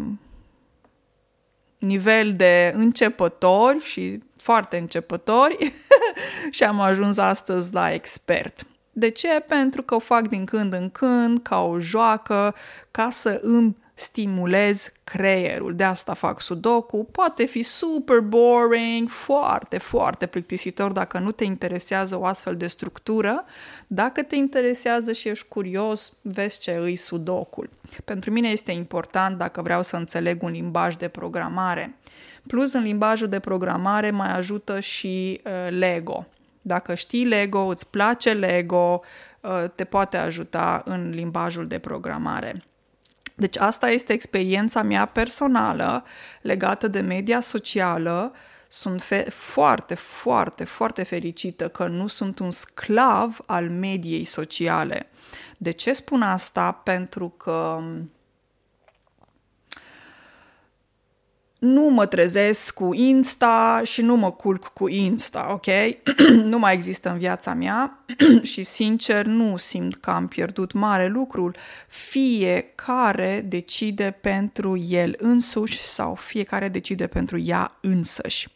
nivel 1.78 2.34
de 2.34 2.74
începători 2.76 3.84
și 3.84 4.20
foarte 4.38 4.78
începători 4.78 5.74
și 6.52 6.64
am 6.64 6.80
ajuns 6.80 7.18
astăzi 7.18 7.74
la 7.74 7.94
expert. 7.94 8.66
De 8.92 9.10
ce? 9.10 9.44
Pentru 9.48 9.82
că 9.82 9.96
o 9.96 10.00
fac 10.00 10.28
din 10.28 10.46
când 10.46 10.74
în 10.74 10.90
când, 10.90 11.42
ca 11.42 11.62
o 11.62 11.80
joacă, 11.80 12.56
ca 12.92 13.10
să 13.10 13.40
îmi 13.42 13.76
stimulez 13.96 14.92
creierul. 15.04 15.76
De 15.76 15.84
asta 15.84 16.14
fac 16.14 16.42
sudoku. 16.42 17.08
Poate 17.12 17.46
fi 17.46 17.64
super 17.64 18.20
boring, 18.20 19.10
foarte, 19.10 19.78
foarte 19.78 20.26
plictisitor 20.26 20.92
dacă 20.92 21.20
nu 21.20 21.32
te 21.32 21.44
interesează 21.44 22.20
o 22.20 22.26
astfel 22.26 22.56
de 22.56 22.68
structură. 22.68 23.46
Dacă 23.88 24.24
te 24.24 24.36
interesează 24.36 25.12
și 25.12 25.28
ești 25.28 25.48
curios, 25.48 26.14
vezi 26.22 26.60
ce 26.60 26.78
îi 26.80 26.96
sudocul. 26.96 27.70
Pentru 28.06 28.32
mine 28.32 28.48
este 28.50 28.72
important 28.72 29.38
dacă 29.38 29.62
vreau 29.62 29.84
să 29.84 29.96
înțeleg 29.96 30.44
un 30.44 30.52
limbaj 30.52 30.96
de 30.96 31.08
programare. 31.08 31.96
Plus, 32.48 32.74
în 32.74 32.84
limbajul 32.84 33.28
de 33.28 33.40
programare 33.40 34.12
mai 34.12 34.38
ajută 34.38 34.80
și 34.80 35.42
uh, 35.46 35.52
Lego. 35.70 36.28
Dacă 36.62 36.94
știi 36.94 37.26
Lego, 37.26 37.60
îți 37.60 37.90
place 37.90 38.34
Lego, 38.34 39.02
uh, 39.42 39.64
te 39.76 39.84
poate 39.84 40.18
ajuta 40.18 40.82
în 40.86 41.10
limbajul 41.10 41.68
de 41.68 41.80
programare. 41.80 42.64
Deci 43.36 43.58
asta 43.58 43.90
este 43.90 44.14
experiența 44.14 44.82
mea 44.82 45.06
personală 45.06 46.04
legată 46.42 46.88
de 46.88 47.00
media 47.00 47.40
socială. 47.40 48.34
Sunt 48.68 49.02
fe- 49.02 49.30
foarte, 49.30 49.96
foarte, 49.96 50.64
foarte 50.64 51.04
fericită 51.04 51.68
că 51.70 51.88
nu 51.88 52.08
sunt 52.08 52.40
un 52.40 52.52
sclav 52.52 53.38
al 53.46 53.70
mediei 53.70 54.26
sociale. 54.26 55.10
De 55.58 55.72
ce 55.72 55.94
spun 55.94 56.22
asta? 56.22 56.72
Pentru 56.72 57.30
că 57.30 57.84
nu 61.60 61.90
mă 61.90 62.06
trezesc 62.06 62.74
cu 62.74 62.94
Insta 62.94 63.82
și 63.84 64.02
nu 64.02 64.16
mă 64.16 64.32
culc 64.32 64.68
cu 64.68 64.88
Insta, 64.88 65.48
ok? 65.52 65.66
nu 66.52 66.60
mai 66.60 66.74
există 66.74 67.10
în 67.10 67.18
viața 67.18 67.54
mea 67.54 68.04
și 68.52 68.64
sincer 68.64 69.26
nu 69.26 69.58
simt 69.58 69.96
că 69.96 70.10
am 70.10 70.28
pierdut 70.28 70.72
mare 70.72 71.08
lucrul. 71.08 71.56
Fiecare 71.88 73.42
decide 73.48 74.18
pentru 74.22 74.78
el 74.78 75.16
însuși 75.18 75.84
sau 75.84 76.16
fiecare 76.16 76.70
decide 76.70 77.08
pentru 77.08 77.40
ea 77.40 77.78
însăși. 77.82 78.48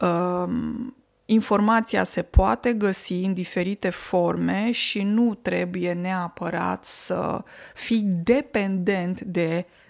Um, 0.00 0.96
informația 1.24 2.04
se 2.04 2.22
poate 2.22 2.72
găsi 2.72 3.14
în 3.14 3.34
diferite 3.34 3.90
forme 3.90 4.70
și 4.70 5.02
nu 5.02 5.34
trebuie 5.34 5.92
neapărat 5.92 6.84
să 6.84 7.44
fii 7.74 8.02
dependent 8.04 9.20
de 9.20 9.66
Uh, 9.66 9.84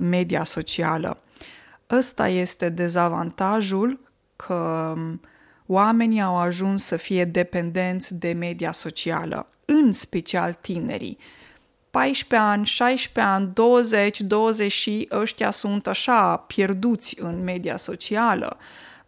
media 0.00 0.44
socială. 0.44 1.18
Ăsta 1.90 2.28
este 2.28 2.68
dezavantajul 2.68 4.00
că 4.36 4.92
um, 4.96 5.20
oamenii 5.66 6.20
au 6.20 6.36
ajuns 6.36 6.84
să 6.84 6.96
fie 6.96 7.24
dependenți 7.24 8.14
de 8.14 8.32
media 8.32 8.72
socială, 8.72 9.48
în 9.64 9.92
special 9.92 10.54
tinerii. 10.54 11.18
14 11.90 12.48
ani, 12.48 12.66
16 12.66 13.32
ani, 13.32 13.50
20, 13.54 14.20
20 14.20 14.72
și 14.72 15.08
ăștia 15.12 15.50
sunt 15.50 15.86
așa 15.86 16.36
pierduți 16.36 17.16
în 17.20 17.42
media 17.42 17.76
socială. 17.76 18.56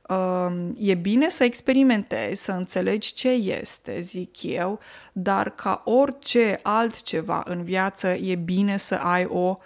Um, 0.08 0.74
e 0.78 0.94
bine 0.94 1.28
să 1.28 1.44
experimentezi, 1.44 2.44
să 2.44 2.52
înțelegi 2.52 3.14
ce 3.14 3.28
este, 3.28 4.00
zic 4.00 4.42
eu, 4.42 4.78
dar 5.12 5.50
ca 5.50 5.82
orice 5.84 6.60
altceva 6.62 7.42
în 7.46 7.64
viață 7.64 8.08
e 8.08 8.34
bine 8.34 8.76
să 8.76 8.94
ai 8.94 9.24
o 9.24 9.58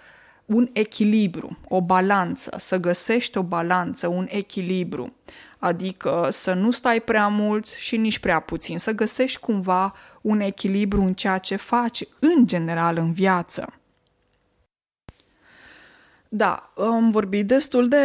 un 0.45 0.69
echilibru, 0.73 1.57
o 1.67 1.81
balanță, 1.81 2.53
să 2.57 2.77
găsești 2.77 3.37
o 3.37 3.43
balanță, 3.43 4.07
un 4.07 4.27
echilibru. 4.29 5.13
Adică 5.59 6.27
să 6.31 6.53
nu 6.53 6.71
stai 6.71 6.99
prea 6.99 7.27
mult 7.27 7.65
și 7.65 7.97
nici 7.97 8.19
prea 8.19 8.39
puțin, 8.39 8.77
să 8.77 8.91
găsești 8.91 9.39
cumva 9.39 9.93
un 10.21 10.39
echilibru 10.39 11.01
în 11.01 11.13
ceea 11.13 11.37
ce 11.37 11.55
faci 11.55 12.03
în 12.19 12.47
general 12.47 12.97
în 12.97 13.13
viață. 13.13 13.73
Da, 16.29 16.73
am 16.77 17.11
vorbit 17.11 17.47
destul 17.47 17.87
de, 17.87 17.97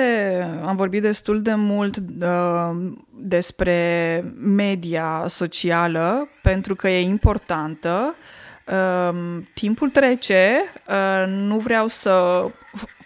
am 0.64 0.76
vorbit 0.76 1.02
destul 1.02 1.42
de 1.42 1.54
mult 1.54 1.96
uh, 1.96 2.92
despre 3.14 4.24
media 4.38 5.24
socială 5.28 6.28
pentru 6.42 6.74
că 6.74 6.88
e 6.88 7.00
importantă. 7.00 8.14
Uh, 8.18 8.39
Um, 8.70 9.48
timpul 9.54 9.90
trece, 9.90 10.64
uh, 10.88 11.24
nu 11.26 11.58
vreau 11.58 11.88
să 11.88 12.44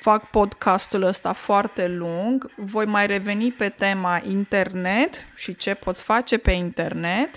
fac 0.01 0.31
podcastul 0.31 1.03
ăsta 1.03 1.33
foarte 1.33 1.89
lung, 1.89 2.51
voi 2.57 2.85
mai 2.85 3.07
reveni 3.07 3.53
pe 3.53 3.69
tema 3.69 4.23
internet 4.29 5.25
și 5.37 5.55
ce 5.57 5.75
poți 5.75 6.03
face 6.03 6.39
pe 6.39 6.51
internet, 6.51 7.29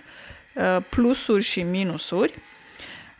uh, 0.53 0.77
plusuri 0.89 1.43
și 1.43 1.61
minusuri. 1.61 2.33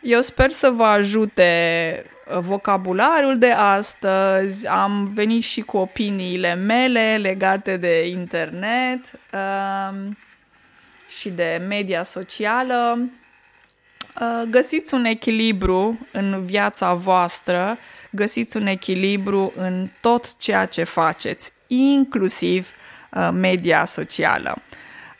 Eu 0.00 0.20
sper 0.20 0.50
să 0.50 0.70
vă 0.70 0.84
ajute 0.84 2.02
uh, 2.34 2.38
vocabularul 2.40 3.38
de 3.38 3.50
astăzi, 3.50 4.66
am 4.66 5.10
venit 5.14 5.42
și 5.42 5.60
cu 5.60 5.76
opiniile 5.76 6.54
mele 6.54 7.16
legate 7.16 7.76
de 7.76 8.08
internet 8.08 9.00
uh, 9.32 9.98
și 11.08 11.30
de 11.30 11.64
media 11.68 12.02
socială. 12.02 12.98
Uh, 14.20 14.42
găsiți 14.50 14.94
un 14.94 15.04
echilibru 15.04 15.98
în 16.12 16.44
viața 16.44 16.94
voastră, 16.94 17.78
găsiți 18.10 18.56
un 18.56 18.66
echilibru 18.66 19.52
în 19.56 19.88
tot 20.00 20.36
ceea 20.36 20.66
ce 20.66 20.84
faceți, 20.84 21.52
inclusiv 21.66 22.68
uh, 23.10 23.28
media 23.32 23.84
socială. 23.84 24.56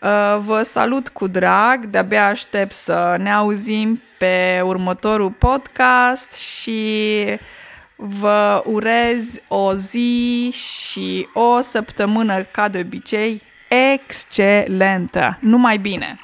Uh, 0.01 0.39
vă 0.45 0.63
salut 0.63 1.09
cu 1.09 1.27
drag, 1.27 1.85
de-abia 1.85 2.27
aștept 2.27 2.73
să 2.73 3.17
ne 3.19 3.33
auzim 3.33 4.03
pe 4.19 4.61
următorul 4.65 5.31
podcast 5.31 6.35
și 6.35 7.25
vă 7.97 8.63
urez 8.67 9.41
o 9.49 9.75
zi 9.75 10.51
și 10.53 11.29
o 11.33 11.61
săptămână, 11.61 12.43
ca 12.43 12.69
de 12.69 12.79
obicei, 12.79 13.43
excelentă. 13.69 15.39
Numai 15.41 15.77
bine! 15.77 16.19